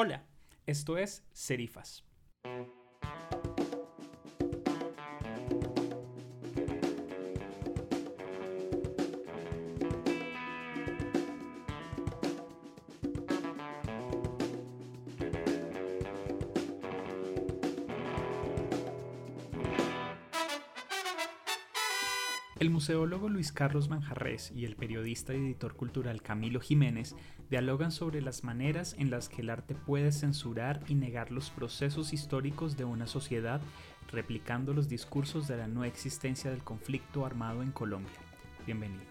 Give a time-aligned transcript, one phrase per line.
[0.00, 0.22] Hola,
[0.64, 2.07] esto es Serifas.
[22.88, 27.14] Museólogo Luis Carlos Manjarres y el periodista y editor cultural Camilo Jiménez
[27.50, 32.14] dialogan sobre las maneras en las que el arte puede censurar y negar los procesos
[32.14, 33.60] históricos de una sociedad,
[34.10, 38.16] replicando los discursos de la no existencia del conflicto armado en Colombia.
[38.64, 39.04] Bienvenidos.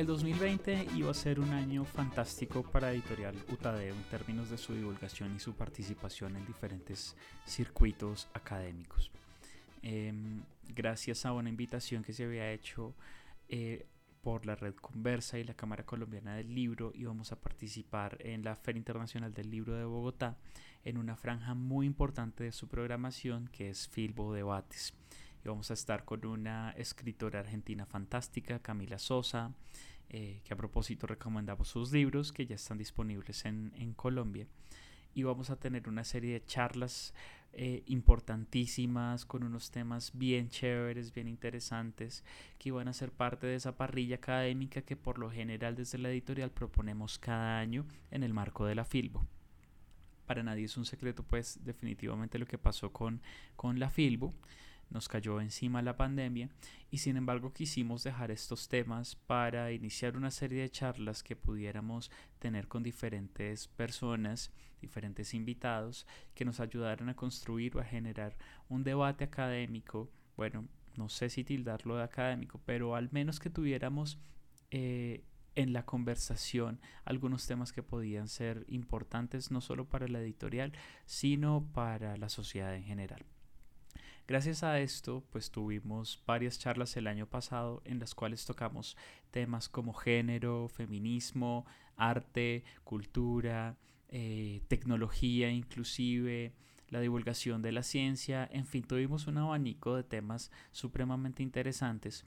[0.00, 4.72] El 2020 iba a ser un año fantástico para Editorial Utadeo en términos de su
[4.72, 7.14] divulgación y su participación en diferentes
[7.44, 9.10] circuitos académicos.
[9.82, 10.40] Em,
[10.74, 12.94] gracias a una invitación que se había hecho
[13.50, 13.84] eh,
[14.22, 18.56] por la Red Conversa y la Cámara Colombiana del Libro, íbamos a participar en la
[18.56, 20.38] Feria Internacional del Libro de Bogotá
[20.82, 24.94] en una franja muy importante de su programación que es Filbo Debates.
[25.44, 29.52] Y vamos a estar con una escritora argentina fantástica, Camila Sosa,
[30.12, 34.48] eh, que a propósito recomendamos sus libros que ya están disponibles en, Colombia.
[35.14, 37.14] Y vamos a tener una serie de charlas
[37.52, 42.24] eh, importantísimas con unos temas bien chéveres, bien interesantes,
[42.58, 46.10] que van a ser parte de esa parrilla académica que por lo general desde la
[46.10, 49.24] editorial proponemos cada año en el marco de la Filbo.
[50.26, 53.22] Para nadie es un secreto, pues definitivamente lo que pasó con,
[53.54, 54.34] con la Filbo
[54.90, 56.50] nos cayó encima la pandemia
[56.90, 62.10] y sin embargo quisimos dejar estos temas para iniciar una serie de charlas que pudiéramos
[62.38, 68.36] tener con diferentes personas, diferentes invitados, que nos ayudaran a construir o a generar
[68.68, 74.18] un debate académico, bueno, no sé si tildarlo de académico, pero al menos que tuviéramos
[74.70, 75.24] eh,
[75.54, 80.72] en la conversación algunos temas que podían ser importantes no solo para la editorial,
[81.06, 83.24] sino para la sociedad en general.
[84.26, 88.96] Gracias a esto, pues tuvimos varias charlas el año pasado en las cuales tocamos
[89.30, 91.66] temas como género, feminismo,
[91.96, 93.76] arte, cultura,
[94.08, 96.52] eh, tecnología inclusive,
[96.88, 102.24] la divulgación de la ciencia, en fin, tuvimos un abanico de temas supremamente interesantes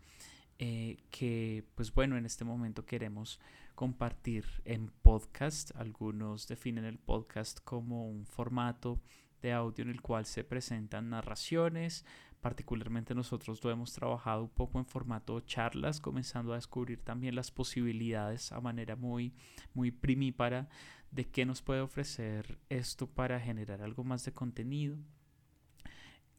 [0.60, 3.40] eh, que, pues bueno, en este momento queremos
[3.76, 5.76] compartir en podcast.
[5.76, 9.02] Algunos definen el podcast como un formato
[9.44, 12.06] de audio en el cual se presentan narraciones.
[12.42, 17.52] Particularmente nosotros lo hemos trabajado un poco en formato charlas, comenzando a descubrir también las
[17.52, 19.34] posibilidades a manera muy,
[19.74, 20.68] muy primípara
[21.12, 24.98] de qué nos puede ofrecer esto para generar algo más de contenido.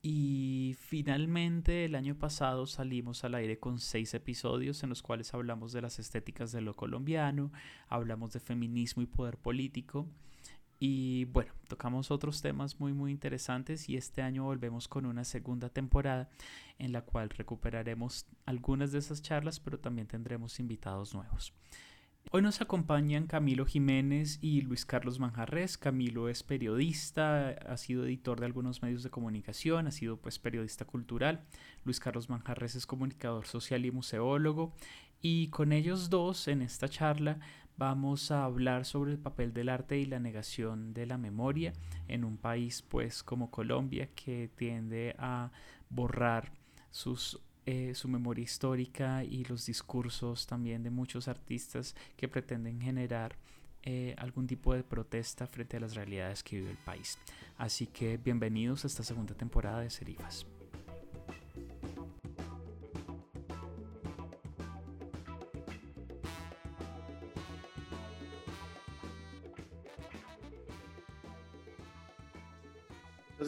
[0.02, 5.72] Y finalmente el año pasado salimos al aire con seis episodios en los cuales hablamos
[5.72, 7.50] de las estéticas de lo colombiano,
[7.88, 10.06] hablamos de feminismo y poder político.
[10.86, 15.70] Y bueno, tocamos otros temas muy muy interesantes y este año volvemos con una segunda
[15.70, 16.28] temporada
[16.78, 21.54] en la cual recuperaremos algunas de esas charlas, pero también tendremos invitados nuevos.
[22.32, 25.78] Hoy nos acompañan Camilo Jiménez y Luis Carlos Manjarres.
[25.78, 30.84] Camilo es periodista, ha sido editor de algunos medios de comunicación, ha sido pues periodista
[30.84, 31.46] cultural.
[31.86, 34.74] Luis Carlos Manjarres es comunicador social y museólogo.
[35.22, 37.38] Y con ellos dos en esta charla
[37.76, 41.72] vamos a hablar sobre el papel del arte y la negación de la memoria
[42.08, 45.50] en un país pues como Colombia que tiende a
[45.90, 46.52] borrar
[46.90, 53.36] sus, eh, su memoria histórica y los discursos también de muchos artistas que pretenden generar
[53.82, 57.18] eh, algún tipo de protesta frente a las realidades que vive el país.
[57.58, 60.46] Así que bienvenidos a esta segunda temporada de Serifas.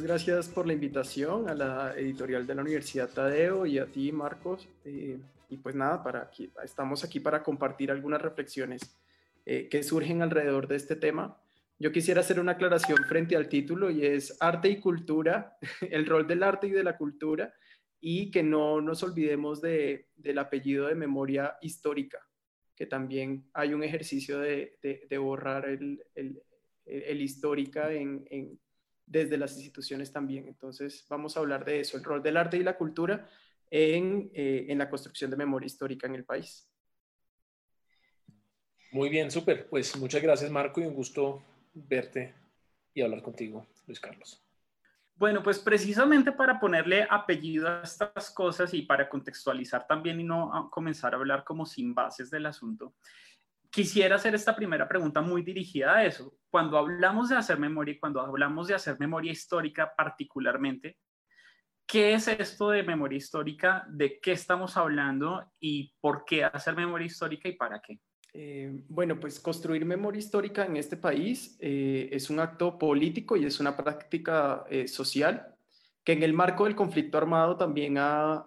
[0.06, 4.69] Gracias por la invitación a la editorial de la Universidad Tadeo y a ti, Marcos.
[4.84, 5.19] Eh,
[5.51, 8.83] y pues nada, para aquí, estamos aquí para compartir algunas reflexiones
[9.45, 11.36] eh, que surgen alrededor de este tema.
[11.80, 15.59] Yo quisiera hacer una aclaración frente al título y es arte y cultura,
[15.91, 17.53] el rol del arte y de la cultura,
[18.01, 22.25] y que no nos olvidemos de, del apellido de memoria histórica,
[22.77, 26.41] que también hay un ejercicio de, de, borrar el, el,
[26.84, 28.57] el histórica en, en
[29.06, 30.47] desde las instituciones también.
[30.48, 33.28] Entonces, vamos a hablar de eso, el rol del arte y la cultura
[33.70, 36.68] en, eh, en la construcción de memoria histórica en el país.
[38.92, 39.68] Muy bien, súper.
[39.68, 41.42] Pues muchas gracias, Marco, y un gusto
[41.74, 42.34] verte
[42.94, 44.42] y hablar contigo, Luis Carlos.
[45.16, 50.68] Bueno, pues precisamente para ponerle apellido a estas cosas y para contextualizar también y no
[50.70, 52.94] comenzar a hablar como sin bases del asunto,
[53.77, 56.33] quisiera hacer esta primera pregunta muy dirigida a eso.
[56.49, 60.97] Cuando hablamos de hacer memoria y cuando hablamos de hacer memoria histórica particularmente,
[61.87, 63.84] ¿qué es esto de memoria histórica?
[63.91, 68.01] ¿De qué estamos hablando y por qué hacer memoria histórica y para qué?
[68.33, 73.45] Eh, bueno, pues construir memoria histórica en este país eh, es un acto político y
[73.45, 75.55] es una práctica eh, social
[76.03, 78.47] que en el marco del conflicto armado también ha,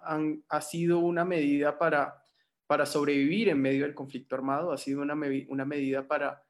[0.50, 2.19] ha sido una medida para,
[2.70, 6.44] para sobrevivir en medio del conflicto armado, ha sido una, medida para,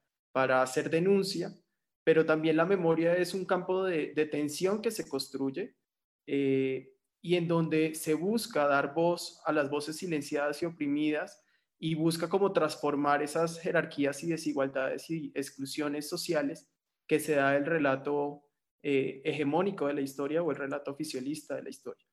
[0.62, 1.56] hacer denuncia,
[2.04, 5.78] pero también la memoria es un campo de, de tensión que se construye
[6.28, 11.42] y en donde se busca dar voz a las voces silenciadas y oprimidas
[11.80, 16.70] y busca como transformar esas jerarquías y desigualdades y exclusiones sociales
[17.08, 18.44] que se da el relato
[18.84, 22.09] eh, hegemónico de la historia o el relato oficialista de la historia.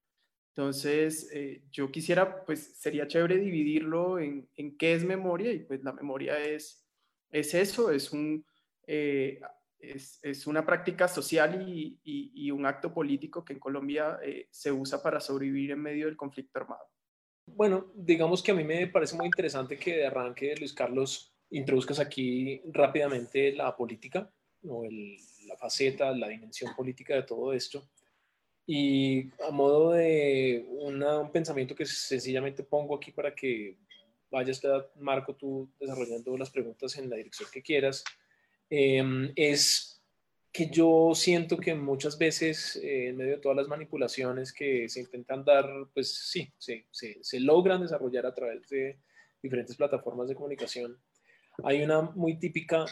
[0.56, 5.84] Entonces, eh, yo quisiera, pues sería chévere dividirlo en, en, qué es memoria y pues
[5.84, 6.82] la memoria es,
[7.30, 8.42] es eso, es, un,
[8.86, 9.38] eh,
[9.78, 14.18] es, es, una práctica social y, y, y, un acto político que en Colombia
[14.48, 16.88] se usa para sobrevivir en medio del conflicto armado.
[17.44, 22.00] Bueno, digamos que a mí me parece muy interesante que de arranque, Luis Carlos, introduzcas
[22.00, 24.32] aquí rápidamente la política,
[24.66, 24.84] o
[25.46, 27.90] la faceta, la dimensión política de todo esto.
[28.66, 33.76] Y a modo de un pensamiento que sencillamente pongo aquí para que
[34.30, 34.60] vayas,
[34.96, 38.02] Marco, tú desarrollando las preguntas en la dirección que quieras,
[38.68, 39.96] em, es
[40.52, 45.00] que yo siento que muchas veces, eh, en medio de todas las manipulaciones que se
[45.00, 48.98] intentan dar, pues sí, se, se, logran desarrollar a través de
[49.42, 50.98] diferentes plataformas de comunicación.
[51.62, 52.86] Hay una muy típica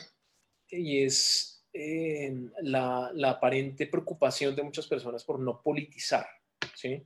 [0.69, 2.33] y es eh,
[2.63, 6.27] la, la, aparente preocupación de muchas personas por no politizar,
[6.75, 7.03] ¿sí?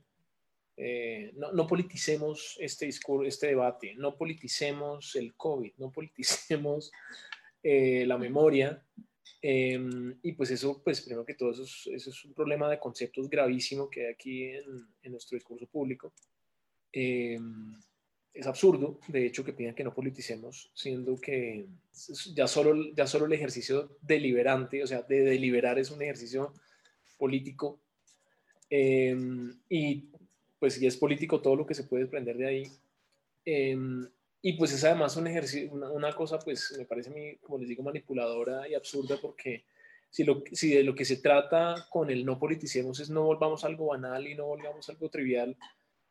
[0.77, 6.91] Eh, no, no, politicemos este discurso, este debate, no politicemos el COVID, no politicemos
[7.61, 8.81] la memoria,
[9.41, 13.89] Em, y pues eso, pues primero que todo, eso es, un problema de conceptos gravísimo
[13.89, 16.13] que hay aquí en, en nuestro discurso público.
[18.33, 21.65] Es absurdo, de hecho, que pidan que no politicemos, siendo que
[22.33, 26.53] ya solo, ya solo el ejercicio deliberante, o sea, de deliberar es un ejercicio
[27.17, 27.79] político.
[28.69, 30.09] Em, y
[30.59, 32.63] pues si es político todo lo que se puede desprender de ahí.
[34.41, 37.67] Y pues es además un ejercicio, una, cosa, pues me parece a mí, como les
[37.67, 39.65] digo, manipuladora y absurda porque
[40.09, 43.65] si, lo, si de lo que se trata con el no politicemos es no volvamos
[43.65, 45.57] algo banal y no volvamos algo trivial,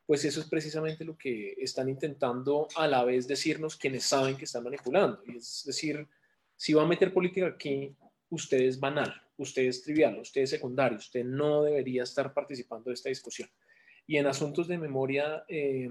[0.09, 4.47] pues eso es precisamente lo que están intentando a la vez decirnos quienes saben que
[4.47, 5.23] están manipulando.
[5.27, 6.09] Y es decir,
[6.57, 7.95] si va a meter política aquí,
[8.31, 12.95] usted es banal, usted es trivial, usted es secundario, usted no debería estar participando de
[12.95, 13.51] esta discusión.
[14.07, 15.45] Y en asuntos de memoria...
[15.47, 15.91] Eh,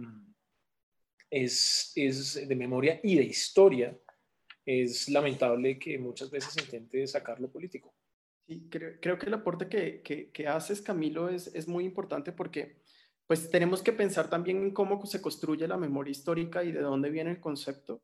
[1.30, 3.98] es, es de memoria y de historia,
[4.66, 7.94] es lamentable que muchas veces intente sacar lo político.
[8.48, 12.32] Sí, creo, creo, que el aporte que, que, que haces, Camilo, es, es, muy importante
[12.32, 12.78] porque
[13.28, 17.10] pues tenemos que pensar también en cómo se construye la memoria histórica y de dónde
[17.10, 18.02] viene el concepto.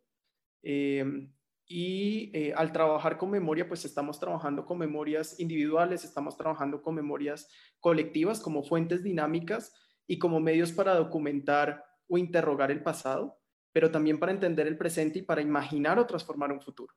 [0.62, 1.34] Em,
[1.66, 6.96] y eh, al trabajar con memoria, pues estamos trabajando con memorias individuales, estamos trabajando con
[6.96, 7.48] memorias
[7.80, 9.74] colectivas como fuentes dinámicas
[10.06, 13.40] y como medios para documentar o interrogar el pasado,
[13.72, 16.94] pero también para entender el presente y para imaginar o transformar un futuro.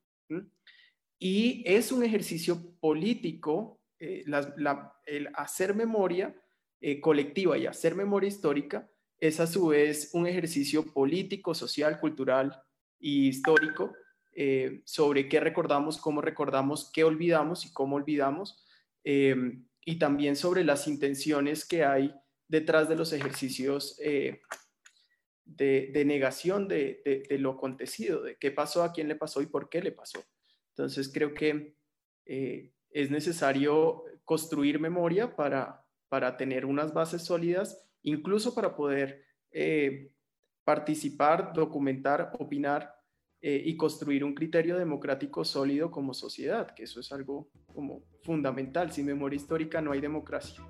[1.18, 4.24] Y es un ejercicio político, eh,
[5.06, 6.34] el hacer memoria
[6.80, 12.62] eh, colectiva y hacer memoria histórica es a su vez un ejercicio político, social, cultural
[12.98, 13.94] y histórico
[14.32, 18.62] eh, sobre qué recordamos, cómo recordamos, qué olvidamos y cómo olvidamos,
[19.04, 22.12] y también sobre las intenciones que hay
[22.48, 23.96] detrás de los ejercicios
[25.46, 29.80] de, negación de, lo acontecido, de qué pasó, a quién le pasó y por qué
[29.80, 30.22] le pasó.
[30.70, 31.76] Entonces creo que
[32.26, 40.12] eh, es necesario construir memoria para, para tener unas bases sólidas, incluso para poder eh,
[40.64, 42.94] participar, documentar, opinar
[43.40, 48.90] eh, y construir un criterio democrático sólido como sociedad, que eso es algo como fundamental.
[48.92, 50.64] Sin memoria histórica no hay democracia.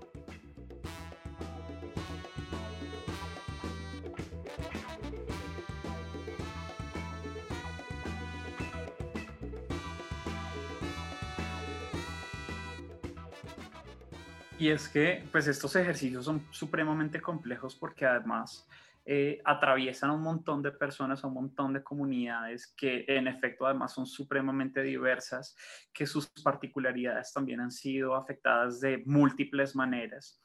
[14.58, 18.66] Y es que pues estos ejercicios son supremamente complejos porque además
[19.04, 24.06] eh, atraviesan un montón de personas, un montón de comunidades que en efecto además son
[24.06, 25.54] supremamente diversas,
[25.92, 30.40] que sus particularidades también han sido afectadas de múltiples maneras.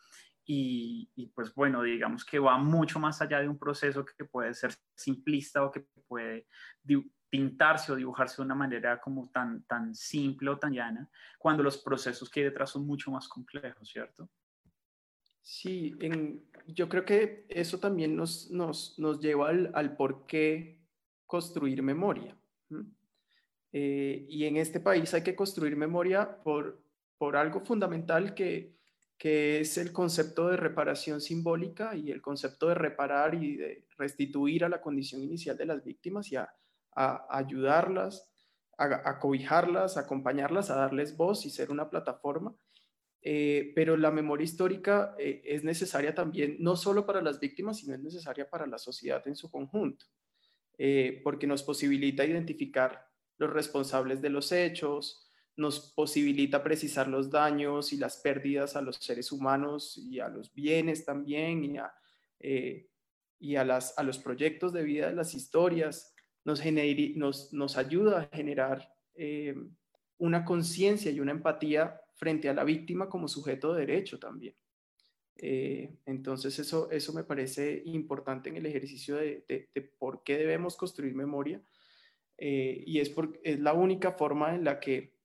[0.45, 4.75] Y, pues bueno, digamos que va mucho más allá de un proceso que puede ser
[4.95, 6.45] simplista o que puede
[7.31, 11.09] pintarse o dibujarse de una manera como tan, tan simple o tan llana,
[11.39, 14.29] cuando los procesos que hay detrás son mucho más complejos, ¿cierto?
[15.41, 15.95] Sí,
[16.67, 20.81] yo creo que eso también nos, nos, nos lleva al, al, por qué
[21.25, 22.37] construir memoria.
[23.71, 26.83] Eh, y en este país hay que construir memoria por,
[27.17, 28.75] por algo fundamental que,
[29.17, 34.65] que es el concepto de reparación simbólica y el concepto de reparar y de restituir
[34.65, 36.53] a la condición inicial de las víctimas y a,
[36.95, 38.29] a ayudarlas,
[38.77, 42.55] a, a, cobijarlas, a acompañarlas, a darles voz y ser una plataforma.
[43.23, 47.93] Eh, pero la memoria histórica eh, es necesaria también, no solo para las víctimas, sino
[47.93, 50.07] es necesaria para la sociedad en su conjunto,
[50.77, 53.05] eh, porque nos posibilita identificar
[53.37, 58.95] los responsables de los hechos, nos posibilita precisar los daños y las pérdidas a los
[58.95, 61.93] seres humanos y a los bienes también y a,
[63.37, 66.61] y a, las, a los proyectos de vida de las historias, nos,
[67.15, 68.93] nos, nos ayuda a generar
[70.17, 74.55] una conciencia y una empatía frente a la víctima como sujeto de derecho también.
[75.43, 81.15] Eh, entonces eso, eso me parece importante en el ejercicio de, por qué debemos construir
[81.15, 81.59] memoria
[82.37, 85.15] eh, y es, porque es la única forma en la que,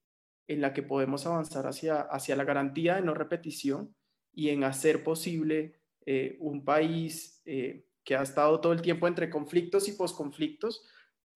[0.47, 3.95] en la que podemos avanzar hacia, hacia la garantía de no repetición
[4.33, 5.75] y en hacer posible
[6.07, 10.83] eh, un país que ha estado todo el tiempo entre conflictos y posconflictos,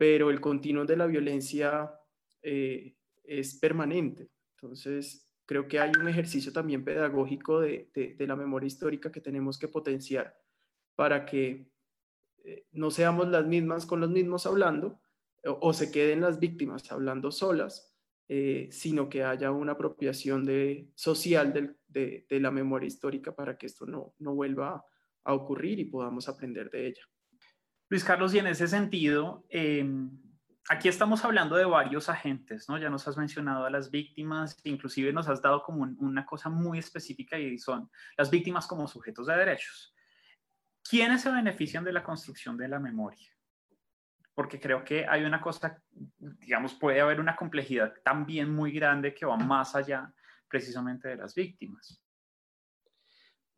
[0.02, 1.94] pero el continuo de la violencia
[2.42, 4.32] es permanente.
[4.56, 9.68] Entonces, creo que hay un ejercicio también pedagógico de, la memoria histórica que tenemos que
[9.68, 10.36] potenciar
[10.96, 11.70] para que
[12.44, 15.00] eh, no seamos las mismas con los mismos hablando
[15.46, 17.96] o, se queden las víctimas hablando solas,
[18.28, 20.48] eh, sino que haya una apropiación
[20.96, 24.84] social de, la memoria histórica para que esto no vuelva
[25.24, 27.04] a ocurrir y podamos aprender de ella.
[27.92, 30.18] Luis Carlos, y en ese sentido, em,
[30.70, 32.78] aquí estamos hablando de varios agentes, ¿no?
[32.78, 36.80] Ya nos has mencionado a las víctimas, inclusive nos has dado como una cosa muy
[36.80, 39.94] específica y son las víctimas como sujetos de derechos.
[40.90, 43.30] ¿Quiénes se benefician de la construcción de la memoria?
[44.34, 45.84] Porque creo que hay una cosa,
[46.18, 50.14] digamos, puede haber una complejidad también muy grande que va más allá
[50.48, 52.02] precisamente de las víctimas.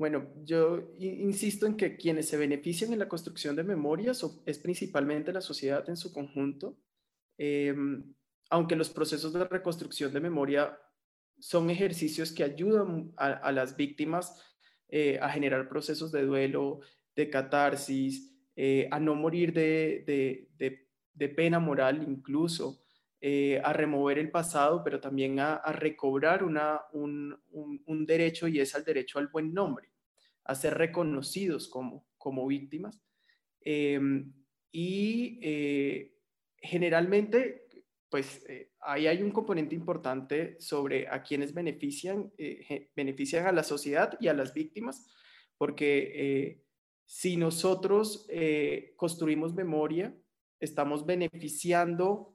[0.04, 5.32] Bueno, yo insisto en que quienes se benefician en la construcción de memorias es principalmente
[5.32, 6.78] la sociedad en su conjunto,
[7.38, 8.14] Em,
[8.50, 10.78] aunque los procesos de reconstrucción de memoria
[11.40, 14.40] son ejercicios que ayudan a, las víctimas
[14.88, 16.82] eh, a generar procesos de duelo,
[17.16, 20.48] de catarsis, eh, a no morir de,
[21.36, 22.84] pena moral incluso,
[23.20, 29.18] eh, a remover el pasado, pero también a, recobrar un, derecho y es el derecho
[29.18, 29.90] al buen nombre,
[30.46, 33.02] a ser reconocidos como, como víctimas.
[33.62, 34.34] Em,
[34.72, 35.40] y
[36.64, 37.68] generalmente,
[38.10, 43.64] pues eh, ahí hay un componente importante sobre a quienes benefician, eh, benefician a la
[43.64, 45.06] sociedad y a las víctimas,
[45.58, 46.62] porque eh,
[47.06, 48.28] si nosotros
[48.96, 50.16] construimos memoria,
[50.60, 52.34] estamos beneficiando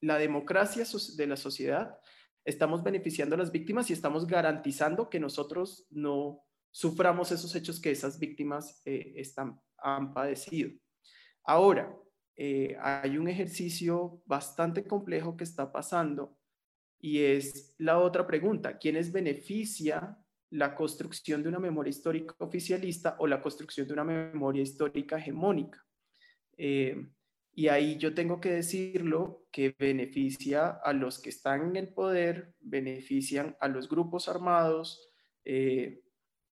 [0.00, 0.84] la democracia
[1.16, 1.98] de la sociedad,
[2.44, 7.90] estamos beneficiando a las víctimas y estamos garantizando que nosotros no suframos esos hechos que
[7.90, 10.70] esas víctimas están, han padecido.
[11.44, 11.94] Ahora,
[12.36, 16.38] eh, hay un ejercicio bastante complejo que está pasando
[16.98, 20.18] y es la otra pregunta, ¿quiénes beneficia
[20.50, 25.84] la construcción de una memoria histórica oficialista o la construcción de una memoria histórica hegemónica?
[26.56, 27.08] Eh,
[27.60, 32.54] y ahí yo tengo que decirlo que beneficia a los que están en el poder,
[32.58, 35.10] benefician a los grupos armados,
[35.44, 36.00] eh,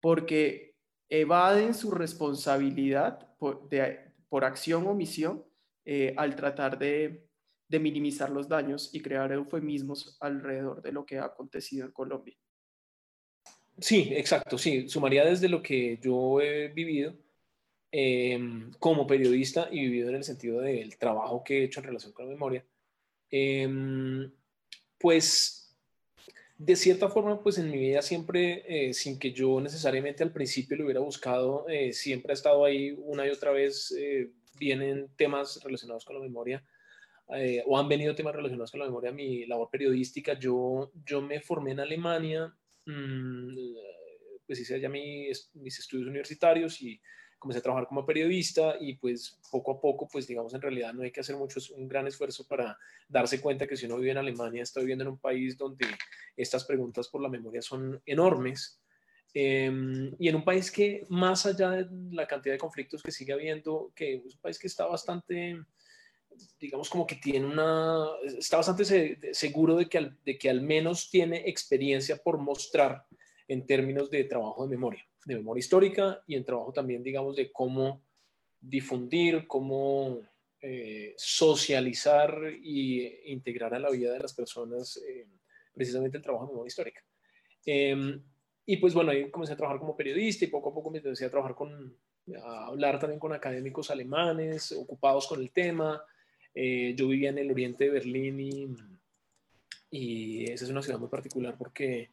[0.03, 0.77] porque
[1.09, 5.47] evaden su responsabilidad por, acción o omisión
[5.87, 7.27] eh, al tratar de,
[7.71, 12.37] minimizar los daños y crear eufemismos alrededor de lo que ha acontecido en Colombia.
[13.79, 17.17] Sí, exacto, sí, sumaría desde lo que yo he vivido
[17.90, 22.12] em, como periodista y vivido en el sentido del trabajo que he hecho en relación
[22.12, 22.64] con la memoria,
[23.30, 24.30] em,
[24.99, 25.76] pues
[26.59, 30.76] de cierta forma, pues en mi vida siempre, eh, sin que yo necesariamente al principio
[30.76, 33.95] lo hubiera buscado, eh, siempre ha estado ahí una y otra vez
[34.59, 36.64] vienen temas relacionados con la memoria
[37.35, 40.38] eh, o han venido temas relacionados con la memoria mi labor periodística.
[40.38, 42.54] Yo, yo me formé en Alemania,
[42.87, 43.54] mm,
[44.47, 47.00] pues hice allá mis estudios universitarios y
[47.38, 51.02] comencé a trabajar como periodista y pues poco a poco, pues digamos, en realidad no
[51.02, 52.76] hay que hacer mucho, es un gran esfuerzo para
[53.09, 55.87] darse cuenta que si uno vive en Alemania, está viviendo en un país donde
[56.37, 58.80] estas preguntas por la memoria son enormes.
[59.35, 63.33] Em, y en un país que más allá de la cantidad de conflictos que sigue
[63.33, 65.61] habiendo, que es un país que está bastante,
[66.59, 68.85] digamos como que tiene una, está bastante
[69.33, 73.04] seguro de que, de que al menos tiene experiencia por mostrar
[73.47, 77.51] en términos de trabajo de memoria de memoria histórica y en trabajo también, digamos, de
[77.53, 78.03] cómo
[78.61, 80.21] difundir, cómo
[80.61, 85.27] eh, socializar e integrar a la vida de las personas eh,
[85.73, 87.01] precisamente el trabajo de memoria histórica.
[87.65, 88.21] Em,
[88.67, 91.25] y pues bueno, ahí comencé a trabajar como periodista y poco a poco me empecé
[91.25, 91.97] a trabajar con,
[92.43, 96.03] a hablar también con académicos alemanes ocupados con el tema.
[96.55, 98.77] Eh, yo vivía en el oriente de Berlín y,
[99.91, 102.11] y esa es una ciudad muy particular porque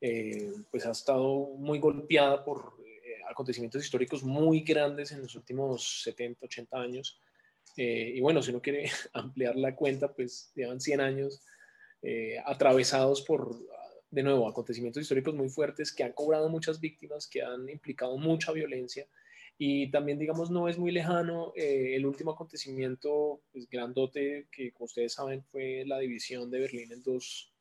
[0.00, 6.02] eh, pues ha estado muy golpeada por eh, acontecimientos históricos muy grandes en los últimos
[6.04, 7.20] 70, 80 años.
[7.76, 11.42] Eh, y bueno, si uno quiere ampliar la cuenta, pues llevan 100 años
[12.46, 13.58] atravesados por,
[14.10, 18.52] de nuevo, acontecimientos históricos muy fuertes que han cobrado muchas víctimas, que han implicado mucha
[18.52, 19.06] violencia.
[19.58, 25.12] Y también, digamos, no es muy lejano el último acontecimiento pues, grandote que, como ustedes
[25.12, 27.52] saben, fue la división de Berlín en dos,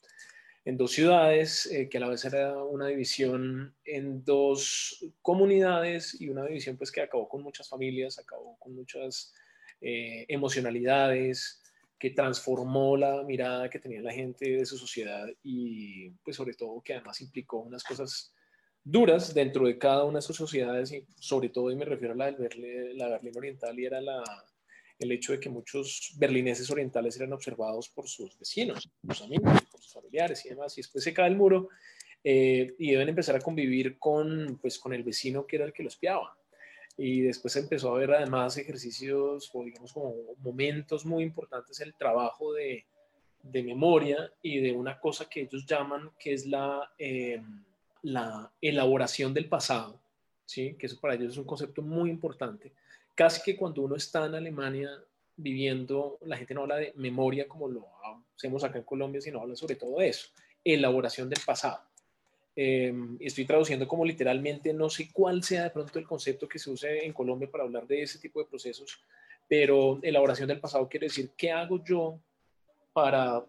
[0.70, 6.30] en dos ciudades, eh, que a la vez era una división en dos comunidades y
[6.30, 9.34] una división pues que acabó con muchas familias, acabó con muchas
[9.82, 11.64] eh, emocionalidades,
[11.98, 16.82] que transformó la mirada que tenía la gente de su sociedad y pues sobre todo
[16.82, 18.34] que además implicó unas cosas
[18.84, 22.18] duras dentro de cada una de sus sociedades y sobre todo y me refiero a
[22.18, 24.24] la, del la Berlín Oriental y era la,
[25.00, 29.52] el hecho de que muchos berlineses orientales eran observados por sus vecinos, sus amigos,
[29.94, 31.70] familiares y demás, y después se cae el muro
[32.24, 35.84] eh, y deben empezar a convivir con, pues, con el vecino que era el que
[35.84, 36.36] los espiaba.
[36.98, 42.52] Y después empezó a haber además ejercicios o digamos como momentos muy importantes el trabajo
[42.54, 42.86] de,
[43.42, 47.42] de memoria y de una cosa que ellos llaman que es la, eh,
[48.02, 49.98] la elaboración del pasado,
[50.46, 50.76] ¿sí?
[50.78, 52.74] que eso para ellos es un concepto muy importante
[53.20, 54.90] casi que cuando uno está en Alemania
[55.42, 57.88] viviendo, la gente no habla de memoria como lo
[58.36, 60.30] hacemos acá en Colombia, sino habla sobre todo de eso,
[60.64, 61.82] elaboración del pasado.
[62.56, 66.70] Em, estoy traduciendo como literalmente, no sé cuál sea de pronto el concepto que se
[66.70, 69.02] use en Colombia para hablar de ese tipo de procesos,
[69.48, 72.20] pero elaboración del pasado quiere decir, ¿qué hago yo
[72.92, 73.46] para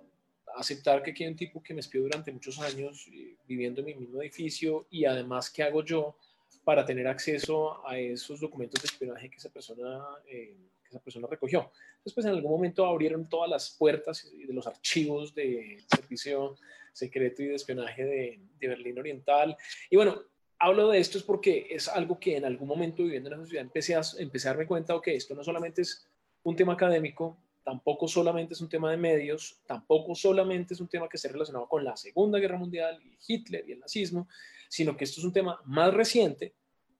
[0.56, 3.86] aceptar que aquí hay un tipo que me espió durante muchos años eh, viviendo en
[3.86, 6.16] mi mismo edificio y además, ¿qué hago yo
[6.64, 10.54] para tener acceso a esos documentos de espionaje que esa persona, eh,
[10.90, 11.70] que esa persona recogió.
[12.02, 16.56] Pues en algún momento abrieron todas las puertas de los archivos de servicio
[16.92, 19.56] secreto y de espionaje de, Berlín Oriental.
[19.88, 20.22] Y bueno,
[20.58, 23.64] hablo de esto es porque es algo que en algún momento viviendo en esa ciudad
[23.64, 26.06] empecé a, empecé a darme cuenta que esto no solamente es
[26.42, 31.08] un tema académico, tampoco solamente es un tema de medios, tampoco solamente es un tema
[31.08, 34.28] que esté relacionado con la Segunda Guerra Mundial y Hitler y el nazismo,
[34.68, 36.54] sino que esto es un tema más reciente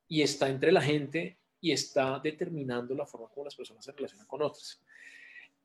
[0.09, 4.27] y está entre la gente y está determinando la forma como las personas se relacionan
[4.27, 4.81] con otras.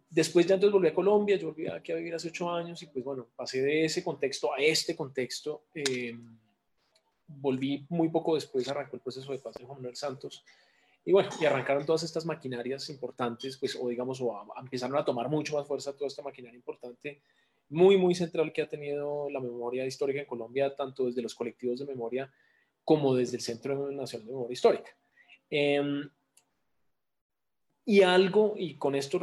[0.10, 2.88] Después ya entonces volví a Colombia, yo volví aquí a vivir hace ocho años y
[2.88, 5.64] pues bueno, pasé de ese contexto a este contexto.
[5.74, 6.38] Em,
[7.28, 10.44] volví muy poco después, arrancó el proceso de paz de Juan Manuel Santos
[11.04, 15.30] y bueno, y arrancaron todas estas maquinarias importantes, pues o digamos, o empezaron a tomar
[15.30, 17.22] mucho más fuerza toda esta maquinaria importante
[17.70, 21.80] muy, muy central que ha tenido la memoria histórica en Colombia, tanto desde los colectivos
[21.80, 22.32] de memoria
[22.84, 24.92] como desde el Centro Nacional de Memoria Histórica.
[25.58, 26.10] Em,
[27.86, 29.22] y algo, y con esto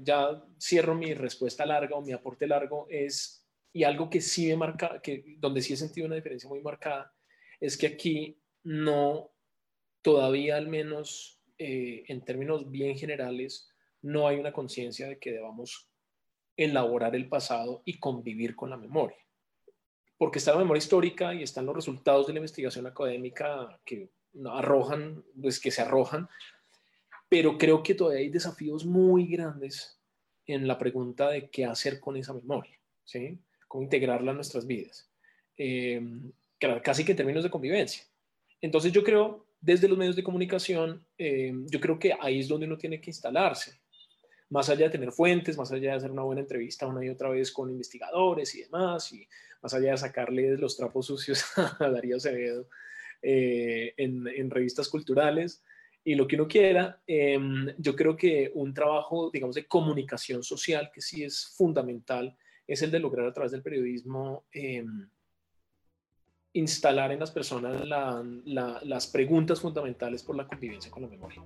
[0.00, 4.56] ya cierro mi respuesta larga o mi aporte largo, es, y algo que sí me
[4.56, 7.12] marca, que, donde sí he sentido una diferencia muy marcada,
[7.60, 9.30] es que aquí no,
[10.00, 13.68] todavía al menos eh, en términos bien generales,
[14.00, 15.90] no hay una conciencia de que debamos
[16.56, 19.18] elaborar el pasado y convivir con la memoria.
[20.16, 24.08] Porque está la memoria histórica y están los resultados de la investigación académica que
[24.52, 26.28] arrojan, pues que se arrojan,
[27.28, 29.98] pero creo que todavía hay desafíos muy grandes
[30.46, 33.38] en la pregunta de qué hacer con esa memoria, ¿sí?
[33.66, 35.08] Cómo integrarla en nuestras vidas,
[35.56, 36.02] eh,
[36.82, 38.04] casi que en términos de convivencia.
[38.60, 42.66] Entonces yo creo, desde los medios de comunicación, eh, yo creo que ahí es donde
[42.66, 43.80] uno tiene que instalarse
[44.50, 47.30] más allá de tener fuentes, más allá de hacer una buena entrevista una y otra
[47.30, 49.26] vez con investigadores y demás, y
[49.62, 51.44] más allá de sacarle los trapos sucios
[51.80, 52.68] a Darío Acevedo
[53.26, 55.62] eh, en, revistas culturales
[56.04, 60.90] y lo que uno quiera, em, yo creo que un trabajo, digamos, de comunicación social
[60.92, 65.08] que sí es fundamental es el de lograr a través del periodismo em,
[66.52, 71.42] instalar en las personas las preguntas fundamentales por la convivencia con la memoria.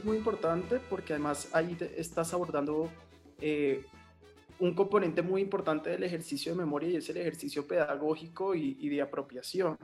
[0.00, 2.90] Es muy importante porque además ahí estás abordando
[3.38, 3.84] eh,
[4.58, 9.02] un componente muy importante del ejercicio de memoria y es el ejercicio pedagógico y, de
[9.02, 9.76] apropiación.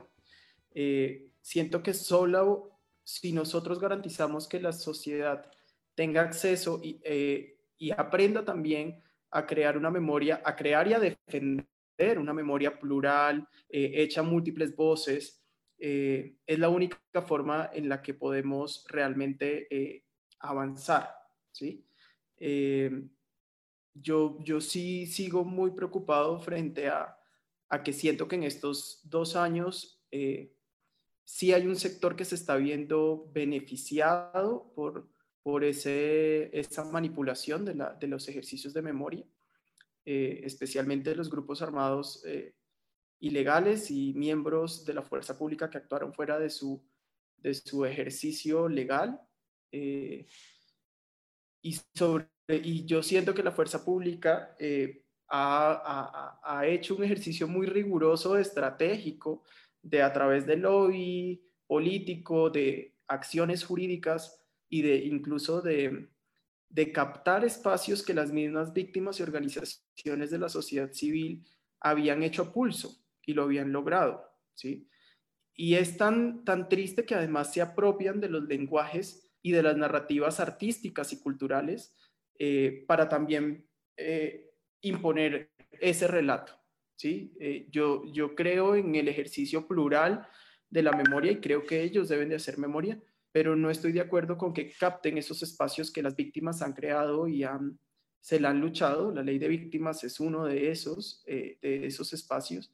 [0.73, 2.71] Eh, siento que solo
[3.03, 5.51] si nosotros garantizamos que la sociedad
[5.93, 10.99] tenga acceso y, eh, y aprenda también a crear una memoria, a crear y a
[10.99, 15.43] defender una memoria plural, eh, hecha múltiples voces,
[15.79, 19.67] es la única forma en la que podemos realmente
[20.39, 21.09] avanzar.
[21.51, 21.83] ¿sí?
[23.93, 27.17] yo, yo sí sigo muy preocupado frente a,
[27.69, 30.53] a que siento que en estos dos años eh,
[31.23, 35.09] sí hay un sector que se está viendo beneficiado por,
[35.43, 39.25] por ese, esa manipulación de, la, de los ejercicios de memoria,
[40.05, 42.55] eh, especialmente los grupos armados eh,
[43.19, 46.81] ilegales y miembros de la fuerza pública que actuaron fuera de su,
[47.37, 49.19] de su ejercicio legal.
[49.71, 50.25] Y
[51.93, 58.37] sobre y yo siento que la fuerza pública eh, ha, hecho un ejercicio muy riguroso,
[58.37, 59.43] estratégico,
[59.81, 66.09] de a través del lobby político, de acciones jurídicas y de incluso de,
[66.69, 71.45] de captar espacios que las mismas víctimas y organizaciones de la sociedad civil
[71.81, 74.89] habían hecho a pulso y lo habían logrado, ¿sí?
[75.53, 79.77] Y es tan, tan triste que además se apropian de los lenguajes y de las
[79.77, 81.95] narrativas artísticas y culturales
[82.37, 86.53] eh, para también eh, imponer ese relato.
[86.97, 87.33] ¿sí?
[87.39, 90.27] Eh, yo, yo creo en el ejercicio plural
[90.69, 94.01] de la memoria y creo que ellos deben de hacer memoria, pero no estoy de
[94.01, 97.79] acuerdo con que capten esos espacios que las víctimas han creado y han,
[98.19, 99.13] se la han luchado.
[99.13, 102.73] La ley de víctimas es uno de esos, de esos espacios.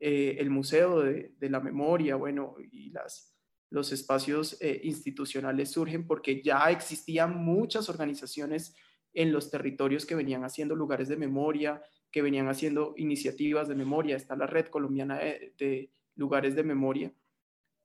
[0.00, 3.33] el Museo de, de, la Memoria, bueno, y las,
[3.70, 8.76] los espacios institucionales surgen porque ya existían muchas organizaciones
[9.14, 14.16] en los territorios que venían haciendo lugares de memoria, que venían haciendo iniciativas de memoria.
[14.16, 17.12] Está la red colombiana de, lugares de memoria.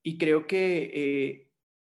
[0.04, 1.52] Y creo que eh,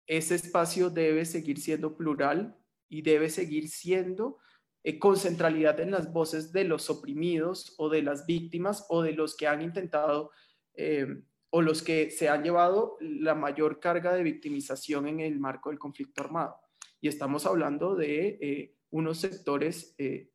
[0.06, 2.56] ese espacio debe seguir siendo plural
[2.88, 4.38] y debe seguir siendo
[4.82, 9.12] eh, con centralidad en las voces de los oprimidos o de las víctimas o de
[9.12, 10.30] los que han intentado
[10.74, 15.70] eh, o los que se han llevado la mayor carga de victimización en el marco
[15.70, 16.56] del conflicto armado.
[17.00, 20.30] Y estamos hablando de unos sectores eh,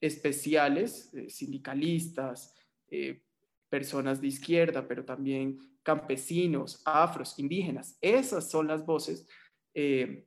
[0.00, 2.54] especiales, eh, sindicalistas,
[2.88, 3.22] eh,
[3.68, 7.98] personas de izquierda, pero también campesinos, afros, indígenas.
[8.00, 9.26] Esas son las voces
[9.72, 10.26] que,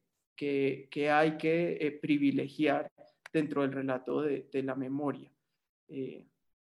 [1.11, 2.91] hay que privilegiar
[3.31, 5.31] dentro del relato de, de la memoria,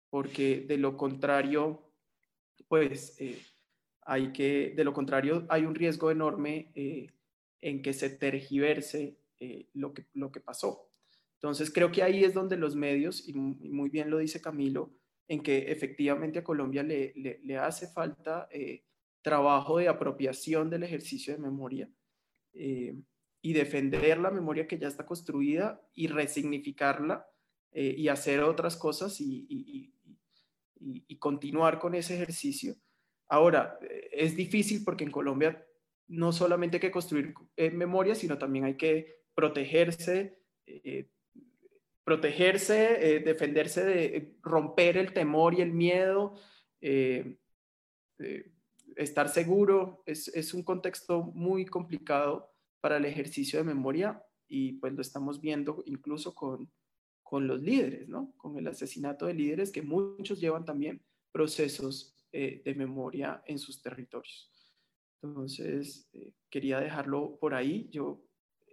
[0.09, 1.93] porque de lo contrario,
[2.67, 3.17] pues
[4.09, 6.73] hay que, de lo contrario, hay un riesgo enorme
[7.61, 9.19] en que se tergiverse
[9.75, 10.89] lo, que, lo que pasó.
[11.35, 14.91] Entonces creo que ahí es donde los medios, y muy bien lo dice Camilo,
[15.29, 18.83] en que efectivamente a Colombia le, le, hace falta eh,
[19.23, 21.89] trabajo de apropiación del ejercicio de memoria
[22.55, 22.97] eh,
[23.41, 27.25] y defender la memoria que ya está construida y resignificarla
[27.71, 29.93] eh, y hacer otras cosas y, y,
[30.81, 32.75] y, continuar con ese ejercicio.
[33.29, 33.79] Ahora,
[34.11, 35.65] es difícil porque en Colombia
[36.07, 37.35] no solamente hay que construir
[37.73, 40.39] memoria, sino también hay que protegerse
[42.09, 46.37] protegerse, eh, defenderse de eh, romper el temor y el miedo,
[46.81, 47.37] eh,
[48.97, 50.05] estar seguro.
[50.07, 55.83] Es, un contexto muy complicado para el ejercicio de memoria y pues lo estamos viendo
[55.85, 56.73] incluso con,
[57.23, 58.33] con los líderes, ¿no?
[58.39, 64.53] Con el asesinato de líderes que muchos llevan también procesos de memoria en sus territorios.
[65.23, 66.09] Entonces,
[66.51, 67.89] quería dejarlo por ahí.
[67.91, 68.23] Yo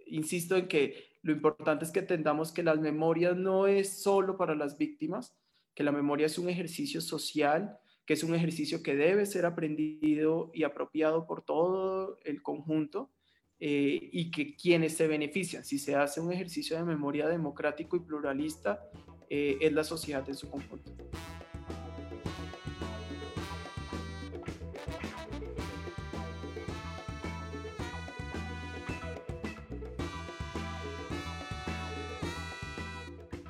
[0.06, 4.54] insisto en que lo importante es que entendamos que las memorias no es solo para
[4.54, 5.36] las víctimas,
[5.74, 10.50] que la memoria es un ejercicio social, que es un ejercicio que debe ser aprendido
[10.54, 13.10] y apropiado por todo el conjunto
[13.58, 18.00] eh, y que quienes se benefician, si se hace un ejercicio de memoria democrático y
[18.00, 18.88] pluralista,
[19.28, 20.92] eh, es la sociedad en su conjunto.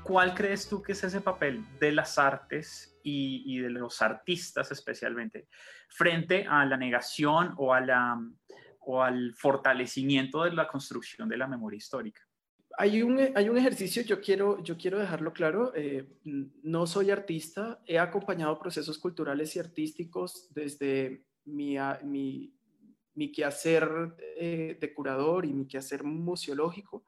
[0.07, 5.49] ¿Cuál crees tú que es ese papel de las artes y, de los artistas especialmente
[5.89, 8.17] frente a la negación o, a la,
[8.81, 12.23] o al fortalecimiento de la construcción de la memoria histórica?
[12.79, 17.81] Hay un, hay un ejercicio, yo quiero, yo quiero dejarlo claro, eh, no soy artista,
[17.87, 22.55] he acompañado procesos culturales y artísticos desde mi, mi,
[23.15, 27.05] mi quehacer eh, de curador y mi quehacer museológico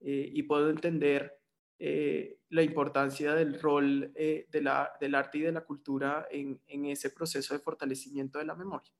[0.00, 1.41] eh, y puedo entender
[1.78, 6.86] eh, la importancia del rol de la, del arte y de la cultura en, en,
[6.86, 8.92] ese proceso de fortalecimiento de la memoria.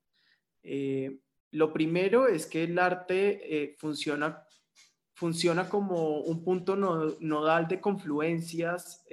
[1.52, 4.44] lo primero es que el arte funciona,
[5.14, 9.04] funciona como un punto nodal de confluencias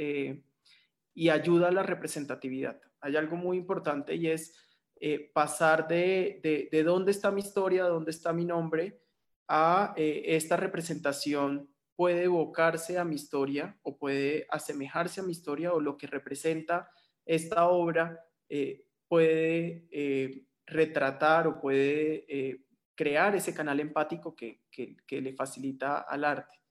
[1.13, 2.80] y ayuda a la representatividad.
[3.02, 4.54] Hay algo muy importante y es
[5.02, 9.02] eh, pasar de, de, dónde está mi historia, dónde está mi nombre,
[9.48, 15.73] a eh, esta representación puede evocarse a mi historia o puede asemejarse a mi historia
[15.73, 16.89] o lo que representa
[17.25, 22.63] esta obra eh, puede retratar o puede
[22.95, 26.62] crear ese canal empático que, que, le facilita al arte.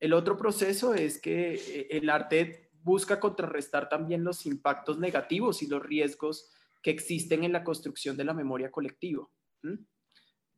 [0.00, 5.80] El otro proceso es que el arte busca contrarrestar también los impactos negativos y los
[5.80, 6.50] riesgos
[6.82, 9.28] que existen en la construcción de la memoria colectiva,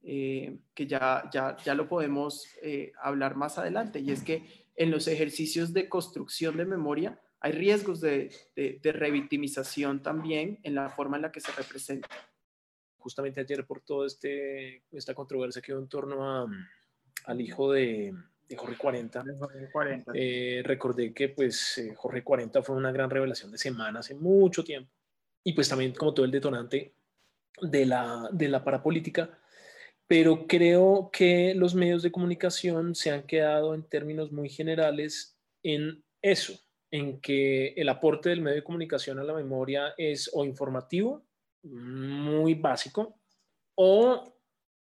[0.03, 4.91] eh, que ya, ya, ya lo podemos eh, hablar más adelante, y es que en
[4.91, 11.17] los ejercicios de construcción de memoria hay riesgos de, de, revictimización también en la forma
[11.17, 12.09] en la que se representa.
[12.99, 16.49] Justamente ayer por toda este, esta controversia que hubo en torno a,
[17.27, 18.13] al hijo de,
[18.49, 19.25] de Jorge 40,
[19.73, 20.13] 40.
[20.15, 24.91] Eh, recordé que pues Jorge 40 fue una gran revelación de semana hace mucho tiempo
[25.45, 26.95] y pues también como todo el detonante
[27.61, 29.39] de la, de la parapolítica,
[30.09, 36.03] pero creo que los medios de comunicación se han quedado en términos muy generales en
[36.23, 36.59] eso,
[36.91, 41.27] en que el aporte del medio de comunicación a la memoria es o informativo,
[41.63, 43.21] muy básico,
[43.75, 44.35] o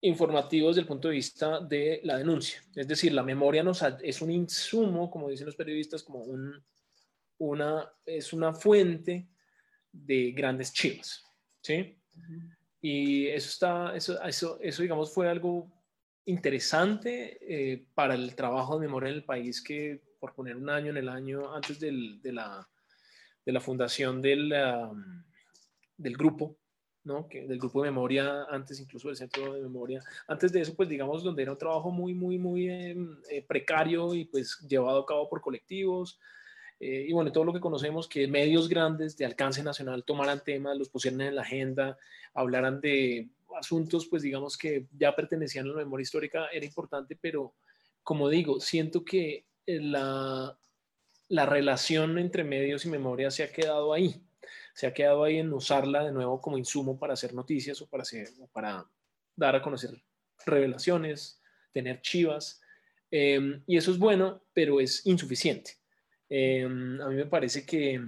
[0.02, 2.64] informativo desde el punto de vista de la denuncia.
[2.76, 6.62] Es decir, la memoria nos es un insumo, como dicen los periodistas, como un,
[7.38, 9.30] una, es una fuente
[9.92, 11.24] de grandes chivas,
[11.62, 12.00] ¿sí?
[12.86, 15.72] Y eso está, eso, eso, eso digamos fue algo
[16.26, 20.90] interesante eh, para el trabajo de memoria en el país que por poner un año
[20.90, 22.68] en el año antes del, de, la,
[23.46, 25.24] de la fundación del, um,
[25.96, 26.58] del grupo,
[27.06, 27.30] ¿no?
[27.30, 30.90] Que, del grupo de memoria, antes incluso del centro de memoria, antes de eso, pues
[30.90, 35.30] digamos, donde era un trabajo muy, muy, muy eh, precario y pues llevado a cabo
[35.30, 36.20] por colectivos,
[36.80, 40.78] eh, y bueno, todo lo que conocemos, que medios grandes de alcance nacional tomaran temas,
[40.78, 41.98] los pusieran en la agenda,
[42.34, 47.54] hablaran de asuntos, pues digamos que ya pertenecían a la memoria histórica, era importante, pero
[48.04, 50.58] como digo, siento que eh, la,
[51.30, 54.22] la relación entre medios y memoria se ha quedado ahí,
[54.74, 58.02] se ha quedado ahí en usarla de nuevo como insumo para hacer noticias o para,
[58.02, 58.86] hacer, o para
[59.36, 59.92] dar a conocer
[60.46, 61.40] revelaciones,
[61.72, 62.62] tener chivas,
[63.12, 65.78] eh, y eso es bueno, pero es insuficiente.
[66.30, 68.00] Em, a mí me parece que,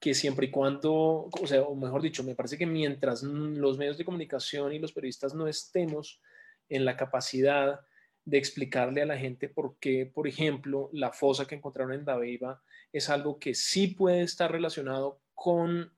[0.00, 4.04] que siempre y cuando, o sea, mejor dicho, me parece que mientras los medios de
[4.04, 6.20] comunicación y los periodistas no estemos
[6.68, 7.80] en la capacidad
[8.24, 12.62] de explicarle a la gente por qué, por ejemplo, la fosa que encontraron en Dabeiba
[12.92, 15.92] es algo que sí puede estar relacionado con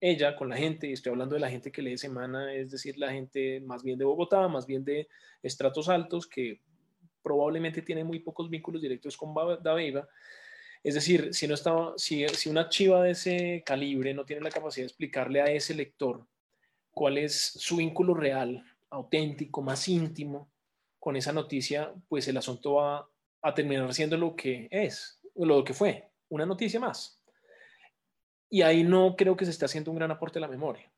[0.00, 2.98] ella, con la gente, y estoy hablando de la gente que lee Semana, es decir,
[2.98, 5.08] la gente más bien de Bogotá, más bien de
[5.42, 6.60] estratos altos, que
[7.22, 10.08] probablemente tiene muy pocos vínculos directos con Dabeiba,
[10.82, 14.84] es decir, si, no si, si una chiva de ese calibre no tiene la capacidad
[14.84, 16.26] de explicarle a ese lector
[16.90, 20.50] cuál es su vínculo real, auténtico, más íntimo
[20.98, 23.08] con esa noticia, pues el asunto va
[23.42, 27.22] a terminar siendo lo que es, lo que fue, una noticia más.
[28.50, 30.90] Y ahí no creo que se esté haciendo un gran aporte a la memoria.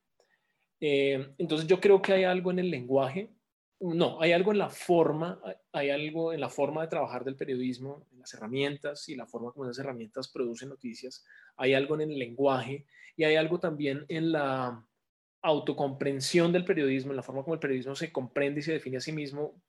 [0.80, 3.30] Eh, entonces yo creo que hay algo en el lenguaje
[3.80, 5.40] no, hay algo en la forma,
[5.72, 9.52] hay algo en la forma de trabajar del periodismo, en las herramientas y la forma
[9.52, 11.24] como esas herramientas producen noticias,
[11.56, 14.86] hay algo en el lenguaje y hay algo también en la
[15.40, 19.00] autocomprensión del periodismo, en la forma como el periodismo se comprende y se define a
[19.00, 19.62] sí mismo,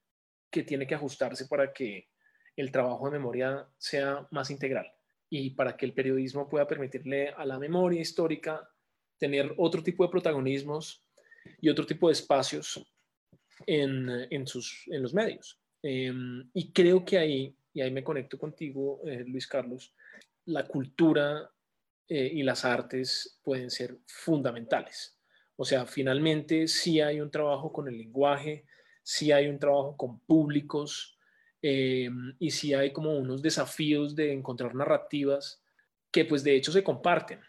[0.50, 2.10] que tiene que ajustarse para que
[2.58, 4.92] el trabajo de memoria sea más integral
[5.30, 8.70] y para que el periodismo pueda permitirle a la memoria histórica
[9.18, 11.08] tener otro tipo de protagonismos
[11.62, 12.91] y otro tipo de espacios
[13.68, 14.46] en, en
[15.02, 15.60] los medios.
[15.84, 19.94] Em, y creo que ahí, y ahí me conecto contigo, eh, Luis Carlos,
[20.46, 21.50] la cultura
[22.08, 25.18] eh, y las artes pueden ser fundamentales.
[25.56, 28.66] O sea, finalmente sí hay un trabajo con el lenguaje,
[29.04, 31.18] sí hay un trabajo con públicos,
[31.62, 35.62] eh, y sí hay como unos desafíos de encontrar narrativas
[36.12, 37.40] que pues de hecho se comparten.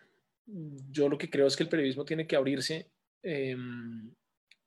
[0.90, 2.90] Yo lo que creo es que el periodismo tiene que abrirse,
[3.22, 4.12] em,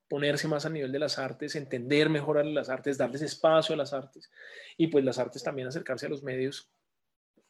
[0.08, 3.78] ponerse más a nivel de las artes, entender mejor a las artes, darles espacio a
[3.78, 4.30] las artes
[4.78, 6.70] y pues las artes también acercarse a los medios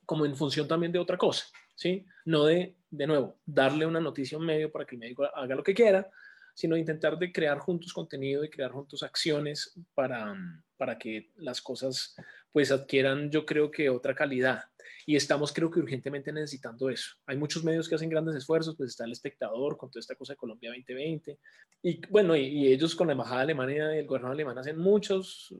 [0.06, 2.06] como en función también de otra cosa, ¿sí?
[2.26, 5.56] No de, de nuevo, darle una noticia a un medio para que el medio haga
[5.56, 6.10] lo que quiera,
[6.54, 10.36] sino intentar de crear juntos contenido y crear juntos acciones para,
[10.78, 12.16] para que las cosas
[12.56, 14.64] pues adquieran yo creo que otra calidad.
[15.06, 17.18] Y estamos creo que urgentemente necesitando eso.
[17.26, 20.32] Hay muchos medios que hacen grandes esfuerzos, pues está el espectador con toda esta cosa
[20.32, 21.38] de Colombia 2020.
[21.84, 25.54] Y bueno, y, ellos con la Embajada Alemana y el gobierno alemán hacen muchos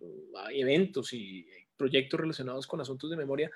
[0.54, 3.52] eventos y proyectos relacionados con asuntos de memoria,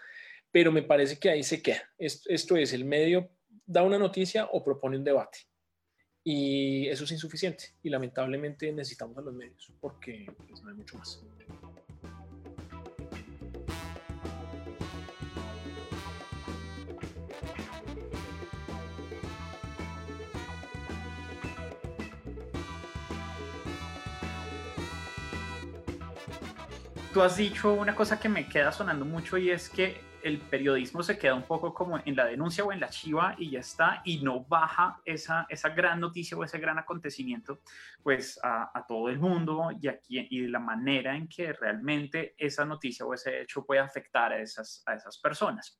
[0.51, 1.89] pero me parece que ahí se queda.
[1.97, 3.29] Esto, esto es, el medio
[3.65, 5.39] da una noticia o propone un debate
[6.25, 10.97] y eso es insuficiente y lamentablemente necesitamos a los medios porque pues, no hay mucho
[10.97, 11.23] más.
[27.13, 31.01] Tú has dicho una cosa que me queda sonando mucho y es que el periodismo
[31.01, 34.01] se queda un poco como en la denuncia o en la chiva y ya está,
[34.05, 37.61] y no baja esa, esa gran noticia o ese gran acontecimiento
[38.03, 42.63] pues a, todo el mundo y, aquí, y de la manera en que realmente esa
[42.63, 45.79] noticia o ese hecho puede afectar a esas, a esas personas.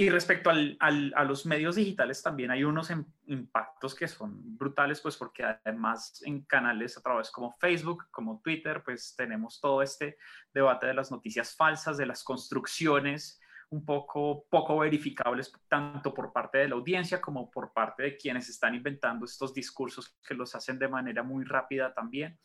[0.00, 2.90] Y respecto al, a los medios digitales también hay unos
[3.26, 8.82] impactos que son brutales, pues porque además en canales a través como Facebook, como Twitter,
[8.82, 10.16] pues tenemos todo este
[10.54, 16.56] debate de las noticias falsas, de las construcciones un poco poco verificables tanto por parte
[16.56, 20.78] de la audiencia como por parte de quienes están inventando estos discursos que los hacen
[20.78, 22.38] de manera muy rápida también.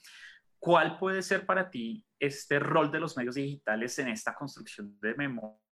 [0.60, 5.16] ¿Cuál puede ser para ti este rol de los medios digitales en esta construcción de
[5.16, 5.65] memoria?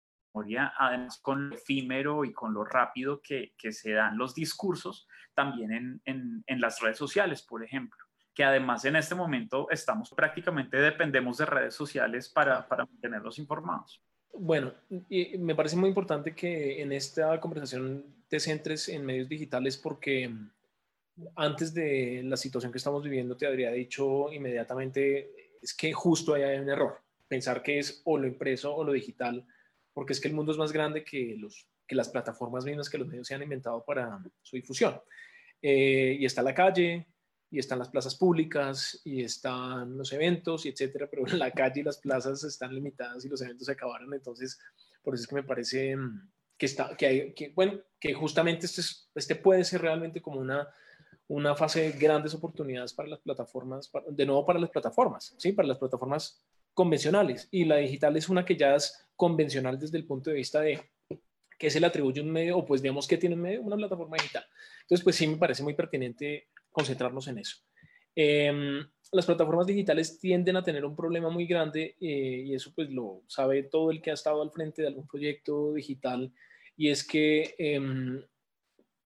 [0.78, 6.02] Además con lo efímero y con lo rápido que, que se dan los discursos, también
[6.06, 8.00] en, en, las redes sociales, por ejemplo,
[8.34, 14.02] que además en este momento estamos prácticamente dependemos de redes sociales para, para mantenerlos informados.
[14.34, 14.74] Bueno,
[15.10, 20.34] y me parece muy importante que en esta conversación te centres en medios digitales porque
[21.36, 26.58] antes de la situación que estamos viviendo te habría dicho inmediatamente es que justo hay
[26.58, 29.46] un error, pensar que es o lo impreso o lo digital
[29.94, 32.98] porque es que el mundo es más grande que, los, que las plataformas mismas que
[32.98, 35.00] los medios se han inventado para su difusión.
[35.62, 37.08] Eh, y está la calle,
[37.50, 41.84] y están las plazas públicas, y están los eventos, y etcétera, pero la calle y
[41.84, 44.58] las plazas están limitadas y los eventos se acabaron, entonces,
[45.04, 48.66] por eso es que me parece mm, que, está, que, hay, que bueno, que justamente
[48.66, 48.82] este,
[49.16, 50.68] este puede ser realmente como una,
[51.28, 55.52] una fase de grandes oportunidades para las plataformas, de nuevo para las plataformas, ¿sí?
[55.52, 56.42] Para las plataformas
[56.74, 60.62] convencionales y la digital es una que ya es convencional desde el punto de vista
[60.62, 60.80] de
[61.58, 64.18] que se le atribuye un medio o pues digamos que tiene un medio, una plataforma
[64.18, 64.44] digital.
[64.82, 67.58] Entonces pues sí me parece muy pertinente concentrarnos en eso.
[68.16, 72.90] Em, las plataformas digitales tienden a tener un problema muy grande eh, y eso pues
[72.90, 76.34] lo sabe todo el que ha estado al frente de algún proyecto digital
[76.76, 78.24] y es que em,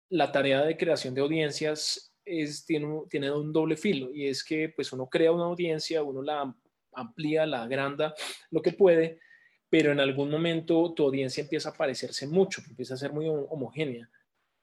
[0.10, 4.70] la tarea de creación de audiencias es, tiene, tiene un doble filo y es que
[4.70, 6.56] pues uno crea una audiencia, uno la
[6.96, 8.14] amplía, la agranda
[8.52, 9.20] lo que puede,
[9.70, 14.10] pero en algún momento tu audiencia empieza a parecerse mucho, empieza a ser muy homogénea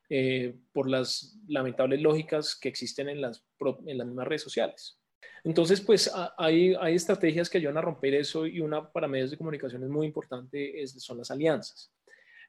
[0.08, 3.44] eh, por las lamentables lógicas que existen en las,
[3.86, 4.98] en las mismas redes sociales.
[5.44, 9.36] Entonces, pues hay, hay estrategias que ayudan a romper eso y una para medios de
[9.36, 11.92] comunicación es muy importante es, son las alianzas.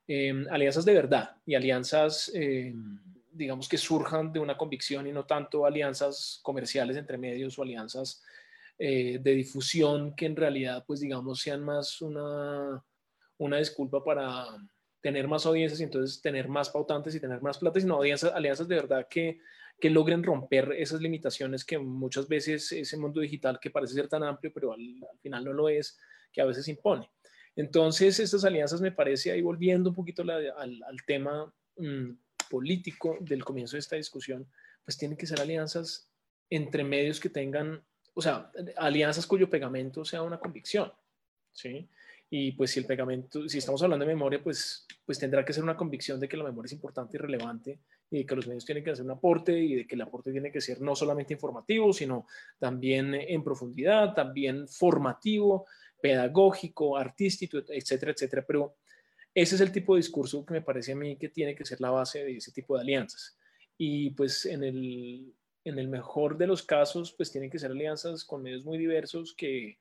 [0.08, 3.00] Em, alianzas de verdad y alianzas, em,
[3.32, 8.22] digamos, que surjan de una convicción y no tanto alianzas comerciales entre medios o alianzas
[8.77, 12.83] eh, de difusión que en realidad, pues digamos, sean más una,
[13.38, 14.45] una disculpa para
[14.99, 18.67] tener más audiencias y entonces tener más pautantes y tener más plata, sino alianzas, alianzas
[18.67, 19.39] de verdad que,
[19.79, 24.23] que logren romper esas limitaciones que muchas veces ese mundo digital que parece ser tan
[24.23, 24.79] amplio, pero al,
[25.21, 25.99] final no lo es,
[26.31, 27.09] que a veces impone.
[27.55, 32.12] Entonces, estas alianzas me parece, ahí volviendo un poquito al, al, tema mm,
[32.49, 34.47] político del comienzo de esta discusión,
[34.86, 36.09] pues tienen que ser alianzas
[36.49, 37.83] entre medios que tengan
[38.13, 40.91] o sea, alianzas cuyo pegamento sea una convicción,
[41.52, 41.88] ¿sí?
[42.30, 45.64] Y pues si el pegamento, si estamos hablando de memoria, pues, pues tendrá que ser
[45.64, 48.66] una convicción de que la memoria es importante y relevante y de que los medios
[48.66, 51.34] tienen que hacer un aporte y de que el aporte tiene que ser no solamente
[51.34, 52.26] informativo, sino
[52.57, 55.68] también en profundidad, también formativo,
[56.01, 58.43] pedagógico, artístico, etcétera, etcétera.
[58.47, 58.78] Pero
[59.34, 61.82] ese es el tipo de discurso que me parece a mí que tiene que ser
[61.82, 63.38] la base de ese tipo de alianzas.
[63.78, 65.34] Y pues en el,
[65.66, 69.34] en el mejor de los casos, pues tienen que ser alianzas con medios muy diversos
[69.34, 69.78] que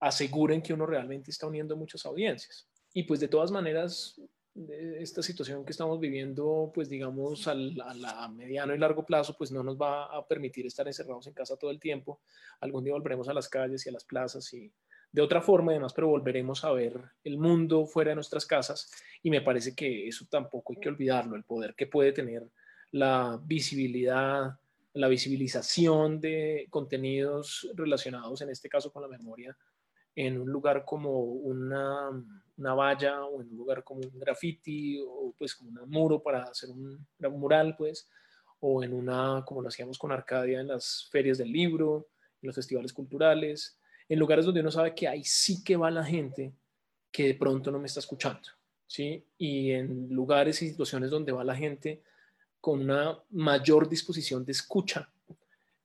[0.00, 2.68] aseguren que uno realmente está uniendo muchas audiencias.
[2.92, 4.20] Y pues de todas maneras,
[4.54, 9.62] esta situación que estamos viviendo, pues digamos, a la, mediano y largo plazo, pues no
[9.62, 12.20] nos va a permitir estar encerrados en casa todo el tiempo.
[12.60, 14.70] Algún día volveremos a las calles y a las plazas y
[15.12, 18.90] de otra forma, además, pero volveremos a ver el mundo fuera de nuestras casas
[19.22, 22.48] y me parece que eso tampoco hay que olvidarlo, el poder que puede tener
[22.92, 24.58] la visibilidad,
[24.94, 29.56] la visibilización de contenidos relacionados, en este caso con la memoria,
[30.14, 32.10] en un lugar como una,
[32.56, 36.42] una valla o en un lugar como un graffiti o pues como un muro para
[36.44, 38.08] hacer un, un, mural, pues,
[38.60, 42.08] o en una, como lo hacíamos con Arcadia en las ferias del libro,
[42.42, 43.78] en los festivales culturales,
[44.08, 46.52] en lugares donde uno sabe que ahí sí que va la gente
[47.10, 48.48] que de pronto no me está escuchando,
[48.86, 49.26] ¿sí?
[49.38, 52.02] Y en lugares y situaciones donde va la gente
[52.62, 55.12] con una mayor disposición de escucha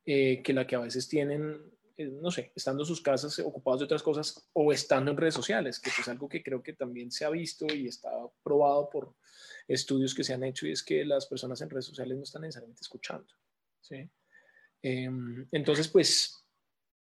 [0.06, 1.60] eh, que la que a veces tienen
[1.98, 5.34] eh, no sé, estando en sus casas ocupados de otras cosas o estando en redes
[5.34, 8.12] sociales, que es algo que creo que también se ha visto y está
[8.44, 9.16] probado por
[9.68, 12.44] estudios que se han hecho y es que las personas en redes sociales no están
[12.44, 13.28] necesariamente escuchando.
[13.82, 14.08] ¿sí?
[14.84, 16.46] Em, entonces, pues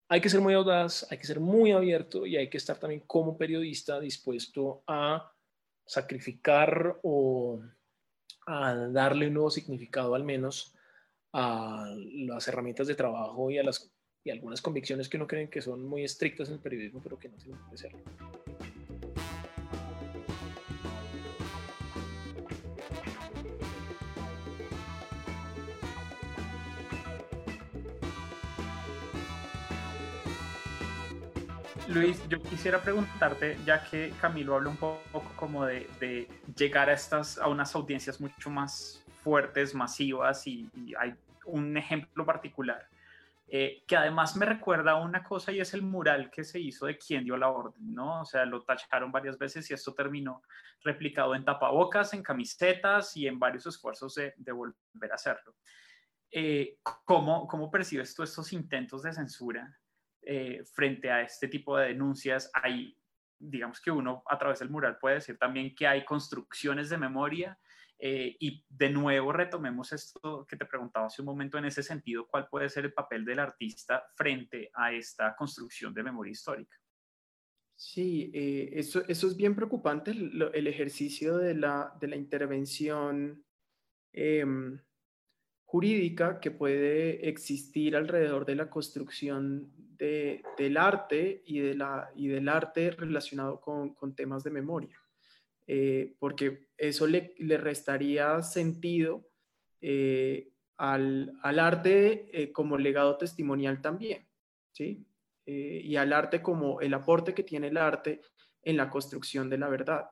[0.08, 3.02] hay que ser muy audaz, hay que ser muy abierto y hay que estar también
[3.02, 5.32] como periodista dispuesto a
[5.86, 7.62] sacrificar o
[8.50, 10.74] a darle un nuevo significado al menos
[11.34, 13.92] a las herramientas de trabajo y a las
[14.24, 17.30] y algunas convicciones que uno cree que son muy estrictas en el periodismo, pero que
[17.30, 18.04] no tienen que.
[31.90, 35.02] Luis, yo quisiera preguntarte, ya que Camilo habla un poco
[35.36, 41.16] como de, llegar a, estas, a unas audiencias mucho más fuertes, masivas, y, y hay
[41.46, 42.88] un ejemplo particular
[43.52, 46.86] eh, que además me recuerda a una cosa y es el mural que se hizo
[46.86, 48.22] de quién dio la orden, ¿no?
[48.22, 50.44] O sea, lo tacharon varias veces y esto terminó
[50.84, 55.56] replicado en tapabocas, en camisetas y en varios esfuerzos de, volver a hacerlo.
[56.30, 59.76] Eh, ¿cómo, ¿Cómo percibes tú estos intentos de censura
[60.22, 62.52] eh, frente a este tipo de denuncias?
[62.54, 62.98] Hay,
[63.38, 67.58] digamos que uno a través del mural puede decir también que hay construcciones de memoria
[68.02, 72.28] eh, y de nuevo retomemos esto que te preguntaba hace un momento en ese sentido,
[72.28, 76.78] ¿cuál puede ser el papel del artista frente a esta construcción de memoria histórica?
[77.76, 83.44] Sí, eh, eso, eso, es bien preocupante, el, ejercicio de la, de la intervención
[84.14, 84.80] em,
[85.66, 92.30] jurídica que puede existir alrededor de la construcción de, del arte y, de la, y
[92.30, 94.98] del arte relacionado con, con temas de memoria.
[95.72, 99.30] Eh, porque eso le, restaría sentido
[99.82, 104.28] eh, al, arte eh, como legado testimonial también,
[104.72, 105.06] ¿sí?
[105.46, 108.22] y al arte como el aporte que tiene el arte
[108.62, 110.10] en la construcción de la verdad.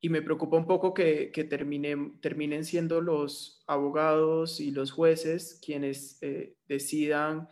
[0.00, 6.20] Y me preocupa un poco que, que terminen siendo los abogados y los jueces quienes
[6.68, 7.48] decidan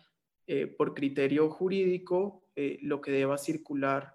[0.77, 4.15] por criterio jurídico lo que deba circular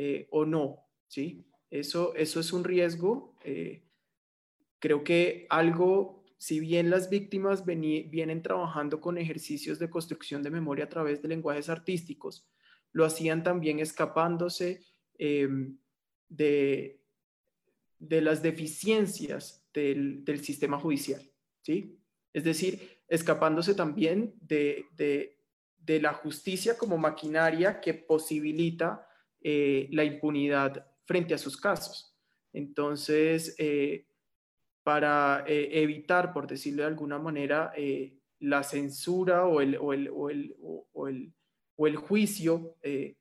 [0.00, 1.44] eh, o no, ¿sí?
[1.70, 3.34] Eso, eso es un riesgo.
[3.42, 3.82] Eh,
[4.78, 10.84] creo que algo, si bien las víctimas vienen trabajando con ejercicios de construcción de memoria
[10.84, 12.48] a través de lenguajes artísticos,
[12.92, 14.84] lo hacían también escapándose
[15.18, 15.76] em,
[16.28, 16.97] de,
[17.98, 21.22] de las deficiencias del, sistema judicial,
[21.62, 21.98] ¿sí?
[22.32, 24.86] Es decir, escapándose también de,
[25.88, 29.08] de la justicia como maquinaria que posibilita
[29.40, 32.14] eh, la impunidad frente a sus casos.
[32.52, 34.06] Entonces, eh,
[34.82, 37.72] para eh, evitar, por decirlo de alguna manera,
[38.40, 40.54] la censura o el, o el, o el,
[40.92, 43.16] o el, juicio de,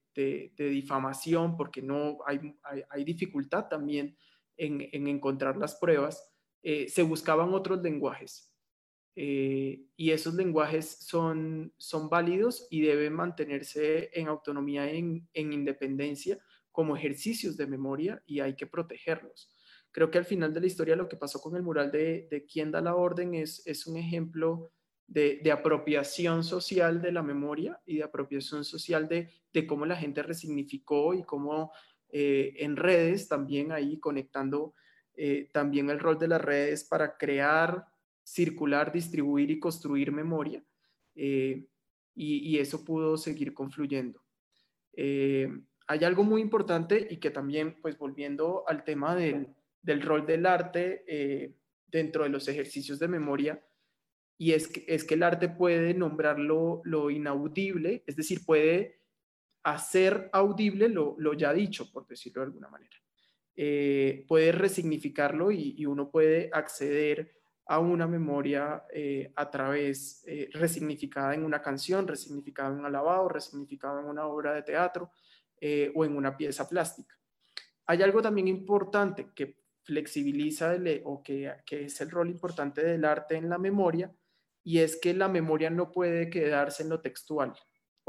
[0.58, 2.54] difamación, porque no hay,
[2.90, 4.18] hay, dificultad también
[4.58, 6.34] en, en, encontrar las pruebas,
[6.64, 8.54] se buscaban otros lenguajes.
[9.16, 16.38] y esos lenguajes son, son válidos y deben mantenerse en autonomía, en, en independencia,
[16.78, 19.50] como ejercicios de memoria y hay que protegerlos.
[19.92, 22.46] Creo que al final de la historia lo que pasó con el mural de, de
[22.46, 24.72] quién da la orden es, es un ejemplo
[25.08, 29.96] de, de, apropiación social de la memoria y de apropiación social de, de cómo la
[29.96, 31.72] gente resignificó y cómo
[32.10, 34.74] eh, en redes también ahí conectando
[35.16, 37.86] eh, también el rol de las redes para crear,
[38.24, 40.64] circular, distribuir y construir memoria.
[41.16, 41.66] Eh,
[42.14, 44.22] y, eso pudo seguir confluyendo
[44.96, 49.56] hay algo muy importante y que también, pues volviendo al tema del,
[50.02, 51.54] rol del arte
[51.86, 53.64] dentro de los ejercicios de memoria,
[54.38, 59.00] y es que, es que el arte puede nombrar lo, inaudible, es decir, puede
[59.68, 62.96] hacer audible lo, ya dicho, por decirlo de alguna manera.
[63.54, 67.34] Eh, puede resignificarlo y, uno puede acceder
[67.66, 73.28] a una memoria eh, a través, eh, resignificada en una canción, resignificada en un alabado,
[73.28, 75.12] resignificada en una obra de teatro
[75.96, 77.18] o en una pieza plástica.
[77.88, 83.36] Hay algo también importante que flexibiliza o que, que es el rol importante del arte
[83.36, 84.14] en la memoria,
[84.64, 87.54] y es que la memoria no puede quedarse en lo textual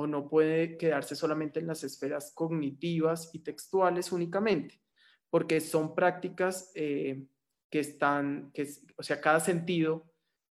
[0.00, 4.80] o no puede quedarse solamente en las esferas cognitivas y textuales únicamente,
[5.28, 7.24] porque son prácticas eh,
[7.68, 10.08] que están, que, o sea, cada sentido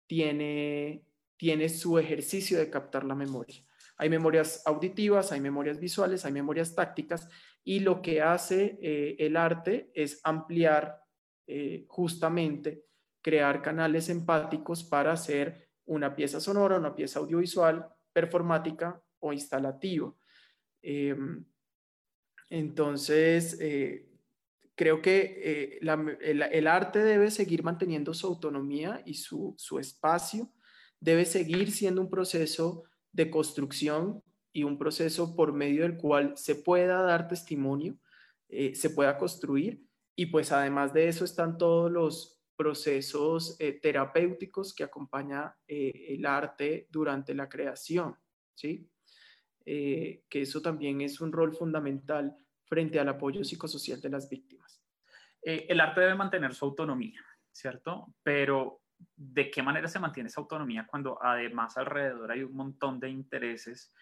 [0.07, 1.07] tiene,
[1.39, 3.65] tiene su ejercicio de captar la memoria.
[3.97, 7.27] Hay memorias auditivas, hay memorias visuales, hay memorias tácticas,
[7.65, 11.03] y lo que hace eh, el arte es ampliar
[11.47, 12.85] eh, justamente,
[13.23, 20.15] crear canales empáticos para hacer una pieza sonora, una pieza audiovisual, performática o instalativa.
[20.83, 21.45] Em,
[22.51, 24.09] entonces, eh,
[24.75, 30.53] creo que eh, el, arte debe seguir manteniendo su autonomía y su, espacio,
[30.99, 36.57] debe seguir siendo un proceso de construcción y un proceso por medio del cual se
[36.57, 37.97] pueda dar testimonio,
[38.49, 39.85] eh, se pueda construir
[40.17, 47.35] y pues además de eso están todos los procesos terapéuticos que acompaña el arte durante
[47.35, 48.17] la creación,
[48.55, 48.91] ¿sí?
[49.65, 54.83] Eh, que eso también es un rol fundamental frente al apoyo psicosocial de las víctimas.
[55.43, 58.15] el arte debe mantener su autonomía, ¿cierto?
[58.23, 58.83] Pero
[59.17, 63.93] ¿de qué manera se mantiene esa autonomía cuando además alrededor hay un montón de intereses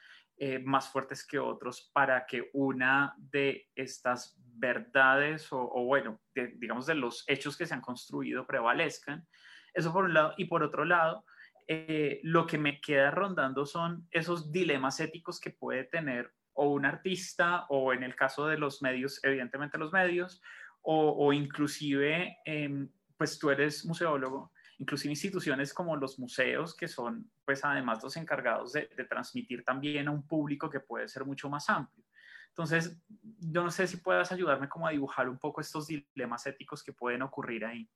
[0.64, 7.24] más fuertes que otros para que una de estas verdades o, bueno, digamos de los
[7.28, 9.26] hechos que se han construido prevalezcan.
[9.72, 10.34] Eso por un lado.
[10.36, 11.24] Y por otro lado,
[11.70, 16.86] eh, lo que me queda rondando son esos dilemas éticos que puede tener o un
[16.86, 20.42] artista o en el caso de los medios, evidentemente los medios,
[20.90, 22.88] o, inclusive, em,
[23.18, 28.72] pues tú eres museólogo, inclusive instituciones como los museos, que son pues además los encargados
[28.72, 32.04] de, de transmitir también a un público que puede ser mucho más amplio.
[32.48, 32.98] Entonces,
[33.38, 36.92] yo no sé si puedas ayudarme como a dibujar un poco estos dilemas éticos que
[36.94, 37.88] pueden ocurrir ahí.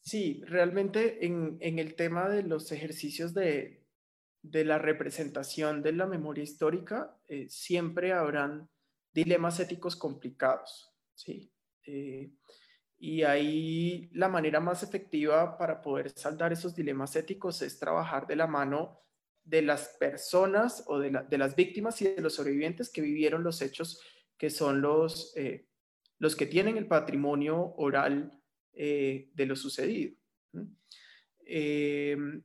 [0.00, 3.84] Sí, realmente en, el tema de los ejercicios de,
[4.42, 8.68] la representación de la memoria histórica, eh, siempre habrán
[9.12, 11.52] dilemas éticos complicados, ¿sí?
[11.84, 12.30] Eh,
[12.98, 18.36] y ahí la manera más efectiva para poder saldar esos dilemas éticos es trabajar de
[18.36, 19.00] la mano
[19.44, 24.02] de las personas o de, las víctimas y de los sobrevivientes que vivieron los hechos
[24.36, 25.68] que son los, eh,
[26.18, 28.37] los que tienen el patrimonio oral
[28.80, 30.14] eh, de lo sucedido.
[31.44, 32.40] Em,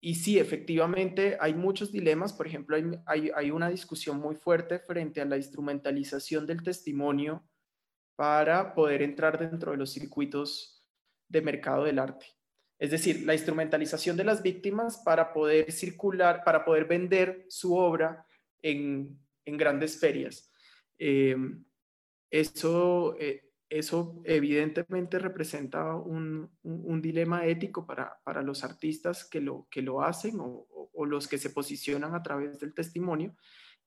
[0.00, 2.32] y sí, efectivamente, hay muchos dilemas.
[2.32, 2.74] Por ejemplo,
[3.04, 7.46] hay, hay, una discusión muy fuerte frente a la instrumentalización del testimonio
[8.16, 10.86] para poder entrar dentro de los circuitos
[11.28, 12.28] de mercado del arte.
[12.78, 18.26] Es decir, la instrumentalización de las víctimas para poder circular, para poder vender su obra
[18.62, 20.50] en, grandes ferias.
[20.98, 21.36] Eh,
[22.30, 26.50] eso, eh, eso evidentemente representa un,
[27.02, 30.66] dilema ético para, los artistas que lo, que lo hacen o,
[31.06, 33.34] los que se posicionan a través del testimonio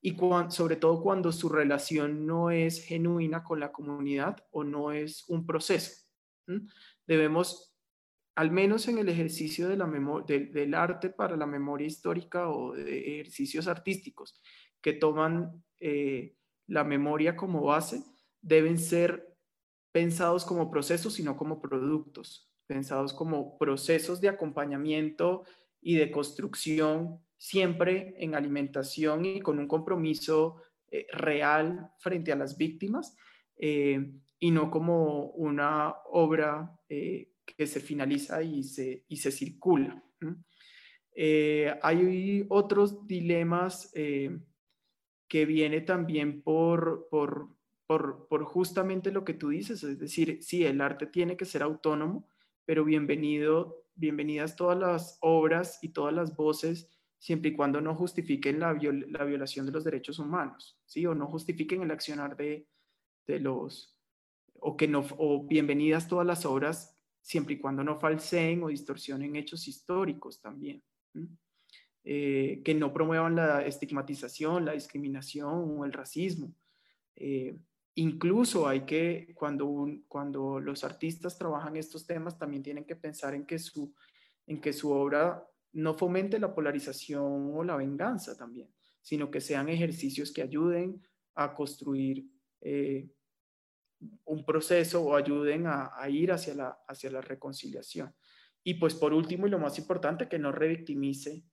[0.01, 0.15] y
[0.49, 5.45] sobre todo cuando su relación no es genuina con la comunidad o no es un
[5.45, 6.05] proceso.
[7.07, 7.75] Debemos
[8.35, 9.87] al menos en el ejercicio de la
[10.27, 14.39] del arte para la memoria histórica o de ejercicios artísticos
[14.79, 16.35] que toman eh,
[16.67, 18.03] la memoria como base,
[18.41, 19.26] deben ser
[19.97, 25.43] pensados como procesos y no como productos, pensados como procesos de acompañamiento
[25.81, 32.57] y de construcción, siempre en alimentación y con un compromiso eh, real frente a las
[32.57, 33.17] víctimas,
[33.57, 40.03] eh, y no como una obra que se finaliza y se, y se circula.
[41.19, 44.37] Eh, hay otros dilemas eh,
[45.27, 47.56] que viene también por, por,
[47.87, 51.63] por, por, justamente lo que tú dices, es decir, sí, el arte tiene que ser
[51.63, 52.27] autónomo,
[52.65, 58.59] pero bienvenido, bienvenidas todas las obras y todas las voces siempre y cuando no justifiquen
[58.59, 61.05] la, la violación de los derechos humanos, ¿sí?
[61.05, 62.67] O no justifiquen el accionar de,
[63.25, 63.97] de los,
[64.59, 69.35] o que no, o bienvenidas todas las obras siempre y cuando no falseen o distorsionen
[69.35, 70.81] hechos históricos también,
[72.03, 76.53] eh, que no promuevan la estigmatización, la discriminación o el racismo.
[77.15, 77.57] Eh,
[77.97, 83.45] incluso hay que, cuando, cuando los artistas trabajan estos temas, también tienen que pensar en
[83.45, 83.93] que su,
[84.45, 85.43] en que su obra
[85.73, 88.69] no fomente la polarización o la venganza también,
[89.01, 91.01] sino que sean ejercicios que ayuden
[91.35, 92.25] a construir
[92.61, 93.09] eh,
[94.25, 98.13] un proceso o ayuden a, ir hacia la, hacia la reconciliación.
[98.63, 101.43] Y pues por último y lo más importante, que no revictimice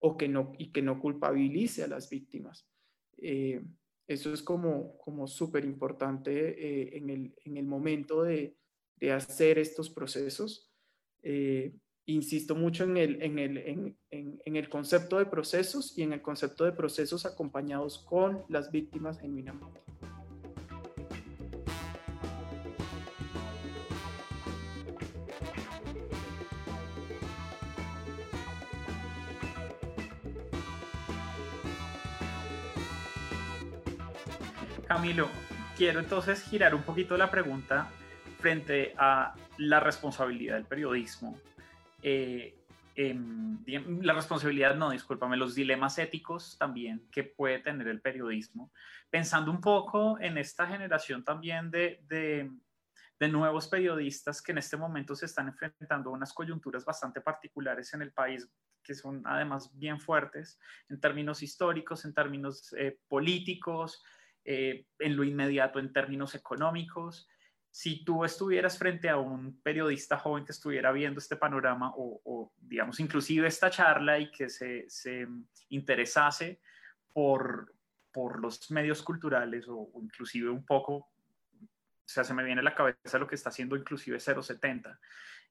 [0.00, 2.68] o que no, y que no culpabilice a las víctimas.
[3.16, 3.64] Eh,
[4.06, 8.56] eso es como, como súper importante eh, en, el, en, el, momento de,
[8.96, 10.70] de hacer estos procesos.
[11.22, 11.74] Eh,
[12.06, 13.96] insisto mucho en el, en, el, en,
[14.44, 19.18] en el concepto de procesos y en el concepto de procesos acompañados con las víctimas
[19.18, 19.80] genuinamente.
[34.96, 35.28] Camilo,
[35.76, 37.86] quiero entonces girar un poquito la pregunta
[38.40, 41.38] frente a la responsabilidad del periodismo.
[42.00, 42.64] Eh,
[42.96, 48.72] la responsabilidad, no, discúlpame, los dilemas éticos también que puede tener el periodismo.
[49.10, 52.50] Pensando un poco en esta generación también de, de,
[53.20, 57.92] de nuevos periodistas que en este momento se están enfrentando a unas coyunturas bastante particulares
[57.92, 58.50] en el país
[58.82, 64.02] que son además bien fuertes en términos históricos, en términos eh, políticos,
[64.48, 67.28] eh, en lo inmediato en términos económicos.
[67.68, 73.00] Si tú estuvieras frente a un periodista joven que estuviera viendo este panorama o, digamos,
[73.00, 74.86] inclusive esta charla y que se,
[75.70, 76.60] interesase
[77.12, 77.74] por,
[78.12, 82.64] por los medios culturales o, o inclusive un poco, o sea, se me viene a
[82.64, 85.00] la cabeza lo que está haciendo inclusive 070.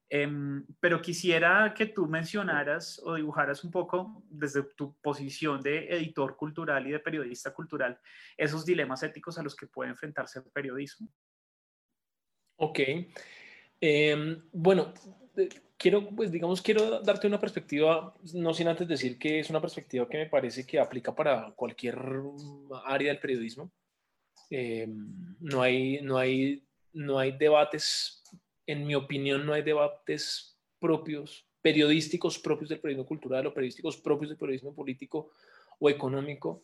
[0.08, 6.38] Em, pero quisiera que tú mencionaras o dibujaras un poco desde tu posición de editor
[6.38, 8.00] cultural y de periodista cultural
[8.38, 11.10] esos dilemas éticos a los que puede enfrentarse el periodismo.
[12.58, 12.80] Ok.
[13.82, 14.94] Em, bueno,
[15.78, 20.08] quiero, pues digamos, quiero darte una perspectiva, no sin antes decir que es una perspectiva
[20.08, 21.98] que me parece que aplica para cualquier
[22.86, 23.72] área del periodismo.
[24.50, 28.24] Em, no, hay, no, hay, no hay debates
[28.68, 34.30] en mi opinión, no hay debates propios, periodísticos propios del periodismo cultural o periodísticos propios
[34.30, 35.32] del periodismo político
[35.80, 36.64] o económico.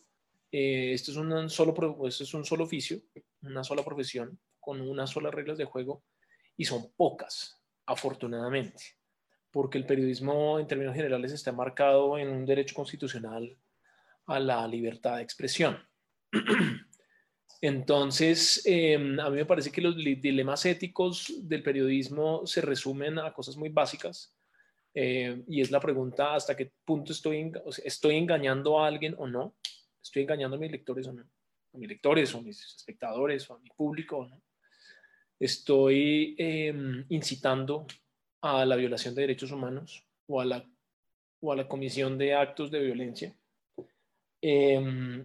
[0.50, 1.74] Eh, esto, es un solo,
[2.06, 3.00] esto es un solo oficio,
[3.42, 6.04] una sola profesión, con unas solas reglas de juego,
[6.56, 8.84] y son pocas, afortunadamente,
[9.50, 13.56] porque el periodismo en términos generales está marcado en un derecho constitucional
[14.26, 15.78] a la libertad de expresión.
[17.64, 23.32] Entonces, em, a mí me parece que los dilemas éticos del periodismo se resumen a
[23.32, 24.34] cosas muy básicas.
[24.92, 27.52] Eh, y es la pregunta hasta qué punto estoy,
[27.84, 29.54] estoy engañando a alguien o no.
[30.02, 31.22] Estoy engañando a mis lectores o no.
[31.22, 34.42] A mis lectores o a mis espectadores o a mi público o no.
[35.38, 37.86] Estoy em, incitando
[38.40, 40.68] a la violación de derechos humanos o a la,
[41.40, 43.36] o a la comisión de actos de violencia.
[44.40, 45.24] Em,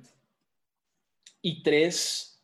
[1.48, 2.44] y tres,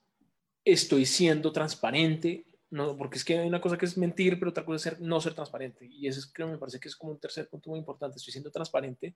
[0.64, 4.64] estoy siendo transparente, no, porque es que hay una cosa que es mentir, pero otra
[4.64, 5.86] cosa es ser, no ser transparente.
[5.86, 8.18] Y eso es, creo, me parece que es como un tercer punto muy importante.
[8.18, 9.16] Estoy siendo transparente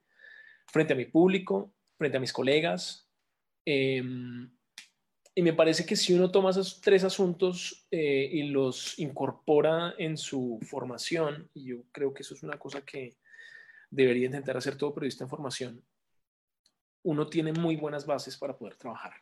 [0.66, 3.10] frente a mi público, frente a mis colegas.
[3.66, 4.52] Em,
[5.34, 10.18] y me parece que si uno toma esos tres asuntos eh, y los incorpora en
[10.18, 13.16] su formación, y yo creo que eso es una cosa que
[13.90, 15.82] debería intentar hacer todo periodista en formación,
[17.04, 19.14] uno tiene muy buenas bases para poder trabajar.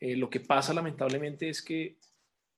[0.00, 1.96] Eh, lo que pasa lamentablemente es que,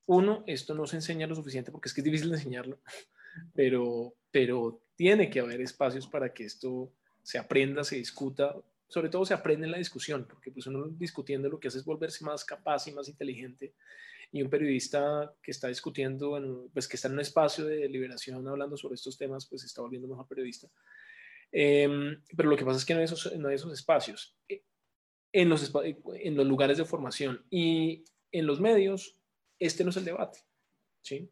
[0.05, 2.79] uno, esto no se enseña lo suficiente porque es que es difícil enseñarlo,
[3.53, 6.91] pero, pero tiene que haber espacios para que esto
[7.21, 8.55] se aprenda, se discuta,
[8.87, 11.85] sobre todo se aprende en la discusión, porque pues uno discutiendo lo que hace es
[11.85, 13.73] volverse más capaz y más inteligente.
[14.31, 18.47] Y un periodista que está discutiendo, en, pues que está en un espacio de liberación
[18.47, 20.67] hablando sobre estos temas, pues está volviendo mejor periodista.
[21.51, 24.35] Em, pero lo que pasa es que no hay esos, no hay esos espacios
[25.33, 29.19] en los, en los lugares de formación y en los medios,
[29.59, 30.39] este no es el debate.
[31.01, 31.29] ¿sí?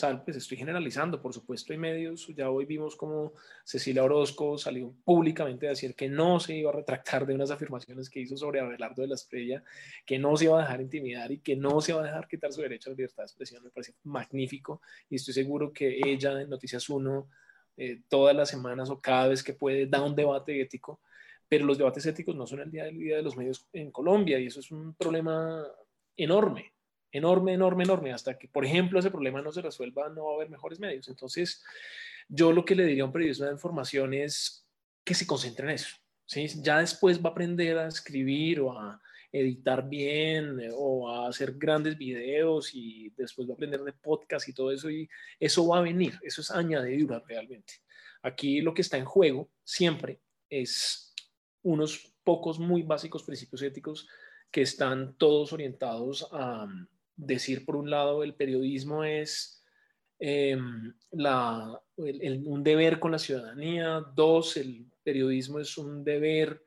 [0.00, 3.32] O pues estoy generalizando, por supuesto, hay medios, ya hoy vimos como
[3.64, 8.08] Cecilia Orozco salió públicamente a decir que no se iba a retractar de unas afirmaciones
[8.08, 9.64] que hizo sobre Abelardo de la Estrella,
[10.06, 12.52] que no se iba a dejar intimidar y que no se iba a dejar quitar
[12.52, 16.40] su derecho a la libertad de expresión, me parece magnífico y estoy seguro que ella
[16.40, 17.28] en Noticias 1
[17.78, 21.00] eh, todas las semanas o cada vez que puede da un debate ético
[21.48, 24.46] pero los debates éticos no son el día, día de los medios en Colombia y
[24.46, 25.64] eso es un problema
[26.16, 26.74] enorme,
[27.10, 28.12] enorme, enorme, enorme.
[28.12, 31.08] Hasta que, por ejemplo, ese problema no se resuelva, no va a haber mejores medios.
[31.08, 31.64] Entonces,
[32.28, 34.66] yo lo que le diría a un periodista de información es
[35.04, 35.96] que se concentre en eso.
[36.26, 36.46] ¿sí?
[36.62, 39.00] Ya después va a aprender a escribir o a
[39.32, 44.52] editar bien o a hacer grandes videos y después va a aprender de podcast y
[44.52, 47.74] todo eso y eso va a venir, eso es añadidura realmente.
[48.22, 51.07] Aquí lo que está en juego siempre es
[51.62, 54.08] unos pocos muy básicos principios éticos
[54.50, 56.66] que están todos orientados a
[57.16, 59.62] decir, por un lado, el periodismo es
[60.18, 66.62] em, un deber con la ciudadanía, dos, el periodismo es un deber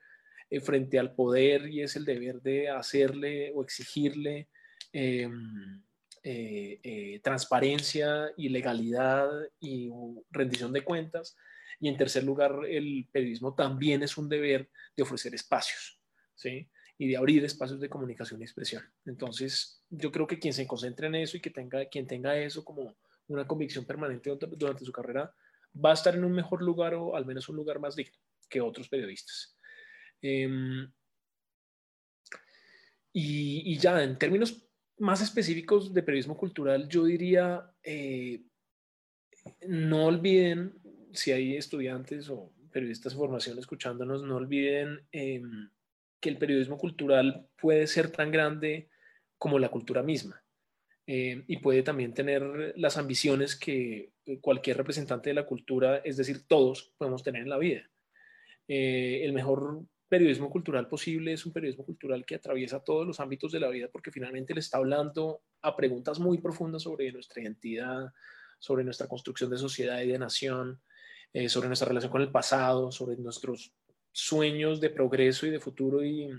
[0.50, 4.50] eh, frente al poder y es el deber de hacerle o exigirle
[4.92, 5.82] em,
[6.24, 9.30] eh, eh, transparencia y legalidad
[9.60, 9.90] y
[10.30, 11.38] rendición de cuentas.
[11.82, 16.00] Y en tercer lugar, el periodismo también es un deber de ofrecer espacios,
[16.36, 16.70] ¿sí?
[16.98, 18.84] Y de abrir espacios de comunicación y expresión.
[19.06, 22.64] Entonces, yo creo que quien se concentre en eso y que tenga, quien tenga eso
[22.64, 22.96] como
[23.28, 25.34] una convicción permanente durante su carrera,
[25.74, 28.18] va a estar en un mejor lugar o al menos un lugar más digno
[28.48, 29.58] que otros periodistas.
[30.22, 30.92] Em,
[33.14, 34.70] y, ya, en términos
[35.00, 38.44] más específicos de periodismo cultural, yo diría, eh,
[39.68, 40.80] no olviden,
[41.14, 45.70] si hay estudiantes o periodistas de formación escuchándonos, no olviden em,
[46.20, 48.90] que el periodismo cultural puede ser tan grande
[49.38, 50.44] como la cultura misma.
[51.08, 56.48] Em, y puede también tener las ambiciones que cualquier representante de la cultura, es decir,
[56.48, 57.90] todos podemos tener en la vida.
[58.68, 63.52] Eh, el mejor periodismo cultural posible es un periodismo cultural que atraviesa todos los ámbitos
[63.52, 68.14] de la vida porque finalmente le está hablando a preguntas muy profundas sobre nuestra identidad,
[68.60, 70.82] sobre nuestra construcción de sociedad y de nación,
[71.34, 73.72] eh, sobre nuestra relación con el pasado, sobre nuestros
[74.12, 76.30] sueños de progreso y de futuro y,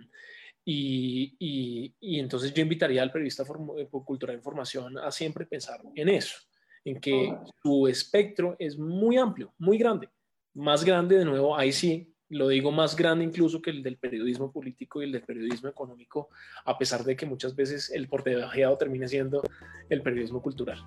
[0.65, 6.09] y, y, entonces yo invitaría al periodista eh, cultural de información a siempre pensar en
[6.09, 6.37] eso,
[6.85, 10.09] en que su espectro es muy amplio, muy grande,
[10.55, 14.53] más grande de nuevo, ahí sí, lo digo más grande incluso que el del periodismo
[14.53, 16.31] político y el del periodismo económico,
[16.65, 19.43] a pesar de que muchas veces el portebajeado termina siendo
[19.89, 20.83] el periodismo cultural.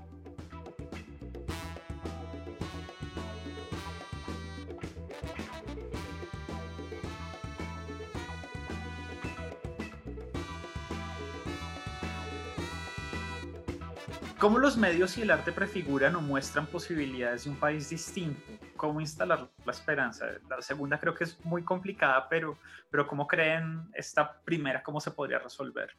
[14.46, 18.44] ¿Cómo los medios y el arte prefiguran o muestran posibilidades de un país distinto?
[18.78, 20.28] cómo instalar la esperanza.
[20.48, 22.60] La segunda creo que es muy complicada, pero,
[22.92, 25.90] pero ¿cómo creen esta primera, cómo se podría resolver?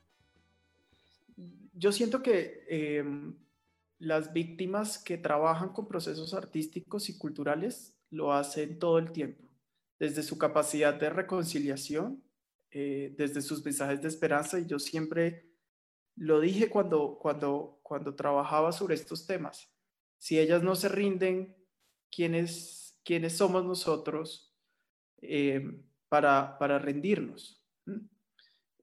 [1.73, 3.35] Yo siento que em,
[3.99, 9.43] las víctimas que trabajan con procesos artísticos y culturales lo hacen todo el tiempo,
[9.99, 12.23] desde su capacidad de reconciliación,
[12.71, 15.56] eh, desde sus mensajes de esperanza, y yo siempre
[16.17, 19.71] lo dije cuando, cuando, cuando trabajaba sobre estos temas.
[20.19, 21.55] Si ellas no se rinden,
[22.11, 24.55] quiénes, quiénes somos nosotros
[25.21, 27.63] eh, para, para, rendirnos.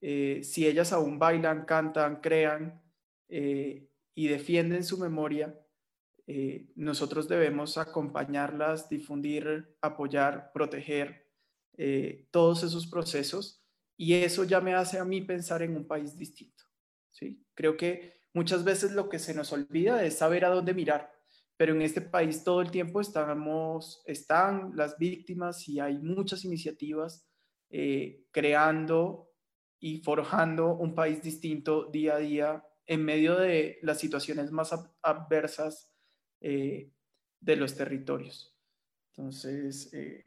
[0.02, 2.82] Eh, si ellas aún bailan, cantan, crean
[3.30, 5.60] eh, y defienden su memoria,
[6.76, 11.28] nosotros debemos acompañarlas, difundir, apoyar, proteger
[12.32, 13.62] todos esos procesos
[13.98, 16.63] y eso ya me hace a mí pensar en un país distinto.
[17.14, 17.42] ¿Sí?
[17.56, 21.14] Creo que muchas veces lo que se nos olvida es saber a dónde mirar
[21.58, 27.28] pero en este país todo el tiempo estamos, están las víctimas y hay muchas iniciativas
[27.70, 29.30] eh, creando
[29.80, 35.92] y forjando un país distinto día a día en medio de las situaciones más adversas
[36.42, 36.92] eh,
[37.40, 38.58] de los territorios.
[39.12, 40.26] Entonces, eh,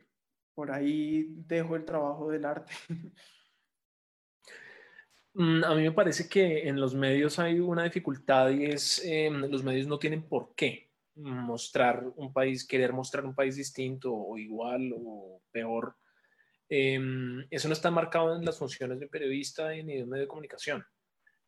[0.54, 2.72] por ahí dejo el trabajo del arte.
[5.38, 9.42] Mm, a mí me parece que en los medios hay una dificultad y es em,
[9.50, 14.38] los medios no tienen por qué mostrar un país, querer mostrar un país distinto o
[14.38, 15.94] igual o peor,
[16.70, 20.22] em, eso no está marcado en las funciones de un periodista ni de un medio
[20.22, 20.84] de comunicación.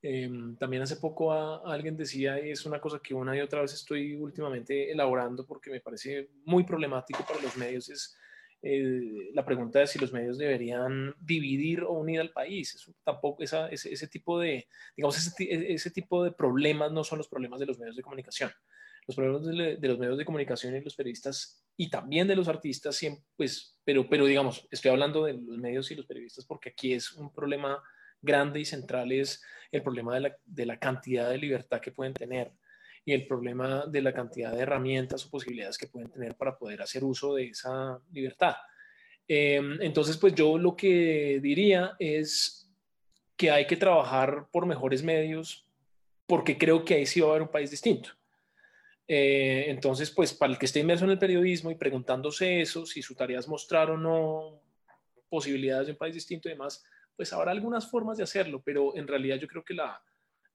[0.03, 1.33] Em, también hace poco
[1.67, 5.71] alguien decía, y es una cosa que una y otra vez estoy últimamente elaborando porque
[5.71, 8.17] me parece muy problemático para los medios, es
[8.63, 12.91] la pregunta de si los medios deberían dividir o unir al país.
[13.05, 17.61] Tampoco esa, ese, tipo de, digamos, ese, ese tipo de problemas no son los problemas
[17.61, 18.51] de los medios de comunicación
[19.09, 23.01] los problemas de, los medios de comunicación y los periodistas y también de los artistas,
[23.37, 27.13] pues, pero, pero digamos, estoy hablando de los medios y los periodistas porque aquí es
[27.13, 27.83] un problema
[28.21, 29.43] grande y central, es
[29.73, 32.53] el problema de la, de la cantidad de libertad que pueden tener
[33.09, 36.83] y el problema de la cantidad de herramientas o posibilidades que pueden tener para poder
[36.83, 38.55] hacer uso de esa libertad.
[39.27, 42.71] Em, entonces, pues yo lo que diría es
[43.35, 45.67] que hay que trabajar por mejores medios
[46.27, 48.11] porque creo que ahí sí va a haber un país distinto.
[49.07, 53.01] Eh, entonces, pues para el que esté inmerso en el periodismo y preguntándose eso, si
[53.01, 54.61] su tarea es mostrar o no
[55.31, 56.85] posibilidades de un país distinto y demás,
[57.17, 59.99] pues habrá algunas formas de hacerlo, pero en realidad yo creo que la,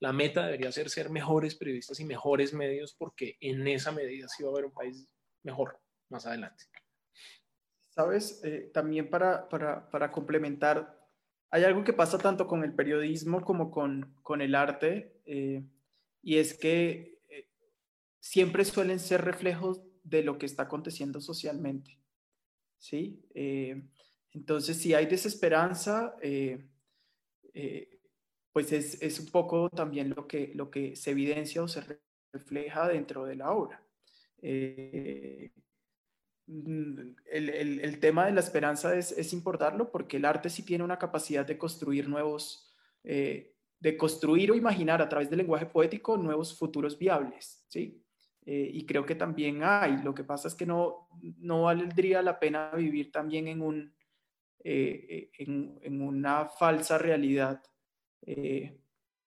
[0.04, 4.44] la meta debería ser ser mejores periodistas y mejores medios, porque en esa medida sí
[4.44, 5.08] va a haber un país
[5.44, 5.80] mejor
[6.10, 6.66] más adelante.
[7.88, 11.08] Sabes, eh, también para, para, complementar,
[11.50, 15.64] hay algo que pasa tanto con el periodismo como con, con el arte, eh,
[16.22, 17.48] y es que eh,
[18.20, 21.98] siempre suelen ser reflejos de lo que está aconteciendo socialmente.
[22.78, 23.24] ¿sí?
[24.34, 26.18] entonces, si hay desesperanza,
[28.54, 31.82] pues es, es, un poco también lo que, lo que se evidencia o se
[32.32, 33.84] refleja dentro de la obra.
[34.44, 35.52] Eh,
[36.46, 37.00] mm,
[37.32, 37.50] el,
[37.80, 41.46] el, tema de la esperanza es, es, importarlo porque el arte sí tiene una capacidad
[41.46, 42.72] de construir nuevos,
[43.04, 48.04] eh, de construir o imaginar a través del lenguaje poético nuevos futuros viables, ¿sí?
[48.46, 52.40] Eh, y creo que también hay, lo que pasa es que no, no valdría la
[52.40, 53.96] pena vivir también en, un,
[54.60, 57.64] en, en una falsa realidad
[58.26, 58.78] eh,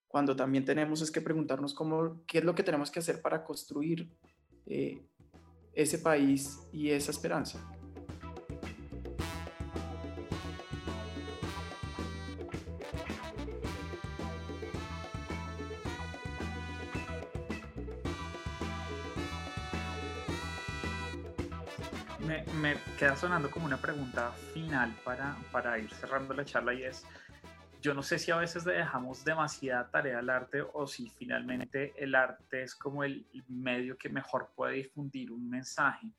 [0.09, 3.45] cuando también tenemos es que preguntarnos cómo, qué es lo que tenemos que hacer para
[3.45, 4.11] construir
[4.67, 5.03] eh,
[5.75, 7.71] ese país y esa esperanza.
[22.21, 26.83] Me, me, queda sonando como una pregunta final para, para ir cerrando la charla y
[26.83, 27.05] es,
[27.81, 31.95] yo no sé si a veces le dejamos demasiada tarea al arte o si finalmente
[31.97, 36.13] el arte es como el medio que mejor puede difundir un mensaje.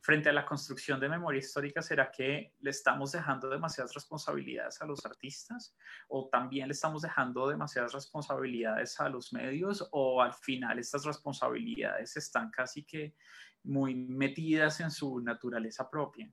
[0.00, 4.84] Frente a la construcción de memoria histórica, ¿será que le estamos dejando demasiadas responsabilidades a
[4.84, 5.76] los artistas
[6.08, 12.16] o también le estamos dejando demasiadas responsabilidades a los medios o al final estas responsabilidades
[12.16, 13.14] están casi que
[13.62, 16.28] muy metidas en su naturaleza propia?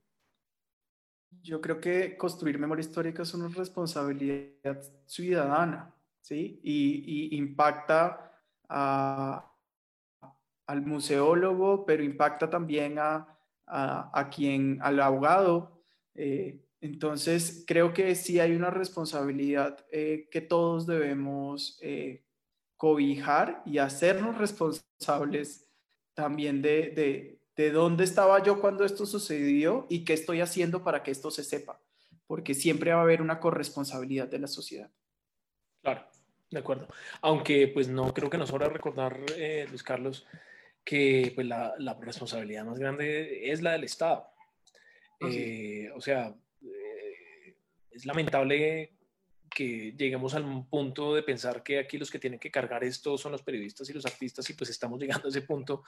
[1.42, 6.60] Yo creo que construir memoria histórica es una responsabilidad ciudadana, ¿sí?
[6.62, 8.32] Y, impacta
[8.68, 9.42] al
[10.82, 13.38] museólogo, pero impacta también a,
[14.34, 15.82] quien, al abogado.
[16.14, 22.24] Eh, entonces, creo que sí hay una responsabilidad eh, que todos debemos eh,
[22.76, 25.68] cobijar y hacernos responsables
[26.14, 31.10] también de, de dónde estaba yo cuando esto sucedió y qué estoy haciendo para que
[31.10, 31.78] esto se sepa,
[32.26, 34.90] porque siempre va a haber una corresponsabilidad de la sociedad.
[35.82, 36.06] Claro,
[36.50, 36.88] de acuerdo.
[37.20, 40.26] Aunque pues no creo que nos sobra recordar, eh, Luis Carlos,
[40.82, 44.26] que pues, la, responsabilidad más grande es la del Estado.
[45.20, 47.56] Ah, eh, o sea, eh,
[47.90, 48.94] es lamentable
[49.50, 53.32] que lleguemos al punto de pensar que aquí los que tienen que cargar esto son
[53.32, 55.82] los periodistas y los artistas y pues estamos llegando a ese punto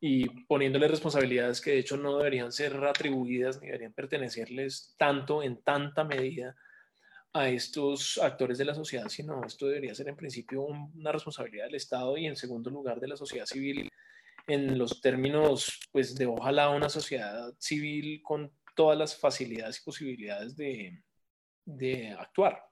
[0.00, 5.62] y poniéndole responsabilidades que de hecho no deberían ser atribuidas ni deberían pertenecerles tanto en
[5.62, 6.54] tanta medida
[7.32, 11.74] a estos actores de la sociedad, sino esto debería ser en principio una responsabilidad del
[11.74, 13.90] Estado y en segundo lugar de la sociedad civil
[14.46, 20.56] en los términos pues de ojalá una sociedad civil con todas las facilidades y posibilidades
[20.56, 21.02] de,
[21.64, 22.62] de actuar.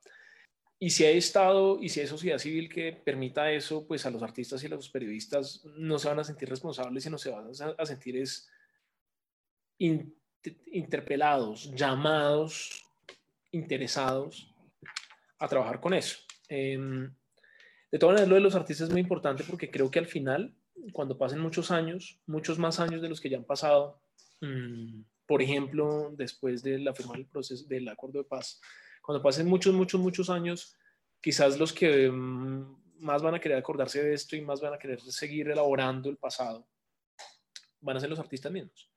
[0.83, 4.21] Y si hay Estado y si hay sociedad civil que permita eso, pues a los
[4.21, 7.87] artistas y a los periodistas no se van a sentir responsables, sino se van a
[7.87, 8.51] sentir es
[9.79, 12.85] interpelados, llamados,
[13.53, 14.53] interesados
[15.39, 16.19] a trabajar con eso.
[16.49, 17.15] Em,
[17.93, 20.53] de todas maneras, lo de los artistas es muy importante porque creo que al final,
[20.93, 24.01] cuando pasen muchos años, muchos más años de los que ya han pasado,
[24.41, 28.61] mm, por ejemplo, después de la firma del proceso del acuerdo de paz,
[29.03, 30.77] cuando pasen muchos, muchos, muchos años,
[31.21, 34.79] quizás los que mm, más van a querer acordarse de esto y más van a
[34.79, 36.67] querer seguir elaborando el pasado
[37.83, 38.91] van a ser los artistas mismos.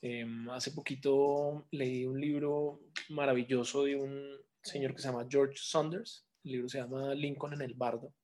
[0.00, 6.26] Em, hace poquito leí un libro maravilloso de un señor que se llama George Saunders.
[6.44, 8.14] El libro se llama Lincoln en el Bardo.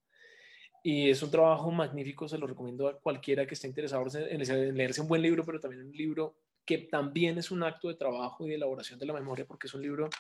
[0.83, 5.01] Y es un trabajo magnífico, se lo recomiendo a cualquiera que esté interesado en leerse
[5.01, 8.51] un buen libro, pero también un libro que también es un acto de trabajo y
[8.51, 10.11] de elaboración de la memoria, porque es un libro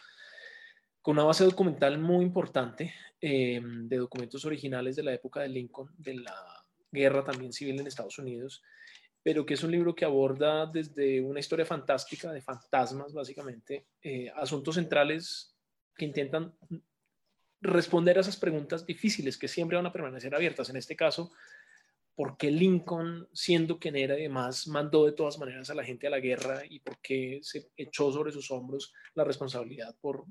[1.05, 5.91] con una base documental muy importante eh, de documentos originales de la época de Lincoln,
[5.99, 8.63] de la guerra también civil en Estados Unidos,
[9.23, 14.33] pero que es un libro que aborda desde una historia fantástica de fantasmas, básicamente, eh,
[14.35, 15.55] asuntos centrales
[15.95, 16.55] que intentan
[17.61, 20.71] responder a esas preguntas difíciles que siempre van a permanecer abiertas.
[20.71, 21.33] En este caso,
[22.15, 26.07] ¿por qué Lincoln, siendo quien era y demás, mandó de todas maneras a la gente
[26.07, 30.25] a la guerra y por qué se echó sobre sus hombros la responsabilidad por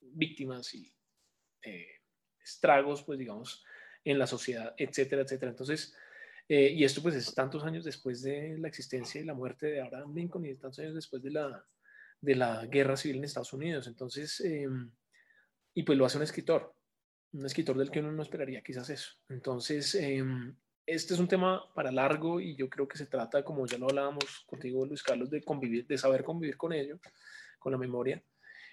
[0.00, 0.92] víctimas y
[1.62, 1.88] eh,
[2.42, 3.64] estragos, pues digamos,
[4.04, 5.50] en la sociedad, etcétera, etcétera.
[5.50, 5.94] Entonces,
[6.48, 9.80] eh, y esto pues es tantos años después de la existencia y la muerte de
[9.80, 11.64] Abraham Lincoln y tantos años después de la,
[12.20, 13.86] de la guerra civil en Estados Unidos.
[13.86, 14.90] Entonces, em,
[15.74, 16.74] y pues lo hace un escritor,
[17.32, 19.12] un escritor del que uno no esperaría quizás eso.
[19.28, 23.66] Entonces, em, este es un tema para largo y yo creo que se trata, como
[23.66, 26.98] ya lo hablábamos contigo, Luis Carlos, de convivir, de saber convivir con ello,
[27.60, 28.20] con la memoria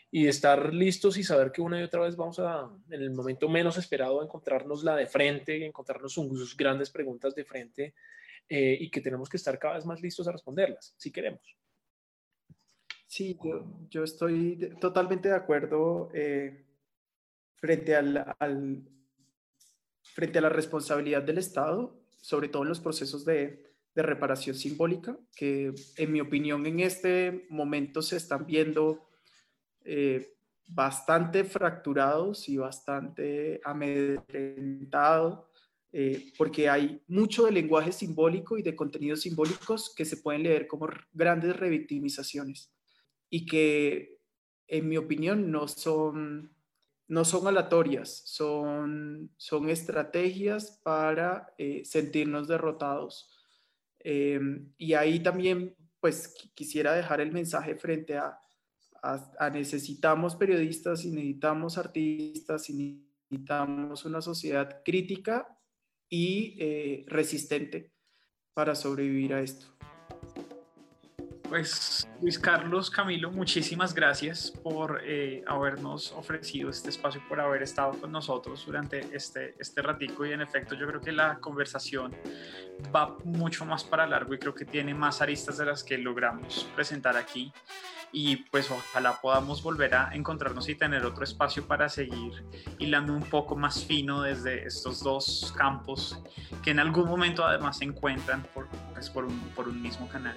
[0.09, 3.49] y estar listos y saber que una y otra vez vamos a, en el momento
[3.49, 7.93] menos esperado, encontrarnos la de frente, encontrarnos sus grandes preguntas de frente
[8.47, 11.41] eh, y que tenemos que estar cada vez más listos a responderlas, si queremos.
[13.05, 13.37] Sí,
[13.89, 16.65] yo, estoy totalmente de acuerdo eh,
[17.55, 18.35] frente, al,
[20.03, 25.73] frente a la responsabilidad del Estado, sobre todo en los procesos de reparación simbólica, que
[25.95, 29.06] en mi opinión en este momento se están viendo
[29.89, 30.33] eh,
[30.67, 35.45] bastante fracturados y bastante amedrentados,
[35.93, 40.67] eh, porque hay mucho de lenguaje simbólico y de contenidos simbólicos que se pueden leer
[40.67, 42.75] como grandes revictimizaciones
[43.29, 44.19] y que,
[44.67, 46.53] en mi opinión, no son,
[47.07, 53.31] no son aleatorias, son, son estrategias para eh, sentirnos derrotados.
[54.03, 58.37] y ahí también, pues, quisiera dejar el mensaje frente a
[59.51, 65.47] necesitamos periodistas y necesitamos artistas y necesitamos una sociedad crítica
[66.09, 67.91] y eh, resistente
[68.53, 69.67] para sobrevivir a esto.
[71.49, 77.93] Pues Luis Carlos, Camilo, muchísimas gracias por eh, habernos ofrecido este espacio, por haber estado
[77.93, 82.13] con nosotros durante este, este ratico y en efecto yo creo que la conversación
[82.93, 86.69] va mucho más para largo y creo que tiene más aristas de las que logramos
[86.75, 87.53] presentar aquí
[88.11, 92.45] y pues ojalá podamos volver a encontrarnos y tener otro espacio para seguir
[92.79, 96.21] hilando un poco más fino desde estos dos campos
[96.63, 100.35] que en algún momento además se encuentran por, pues, por, un, por un mismo canal.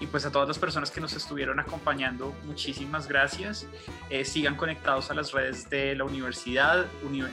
[0.00, 3.66] Y pues a todas las personas que nos estuvieron acompañando, muchísimas gracias.
[4.10, 6.86] Eh, sigan conectados a las redes de la universidad,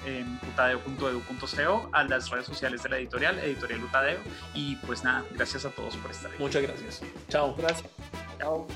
[0.06, 4.20] en utadeo.edu.co, a las redes sociales de la editorial, Editorial Utadeo.
[4.54, 6.42] Y pues nada, gracias a todos por estar aquí.
[6.42, 7.02] Muchas gracias.
[7.30, 7.56] Chao.
[7.58, 7.90] Gracias.
[8.38, 8.68] Chao.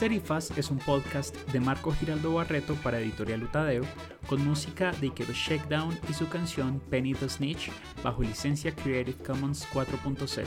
[0.00, 3.82] Serifas es un podcast de Marco Giraldo Barreto para Editorial Utadeo,
[4.26, 7.70] con música de Ikero Shakedown y su canción Penny the Snitch
[8.02, 10.46] bajo licencia Creative Commons 4.0.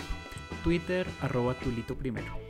[0.63, 2.42] Twitter arroba tulito primero.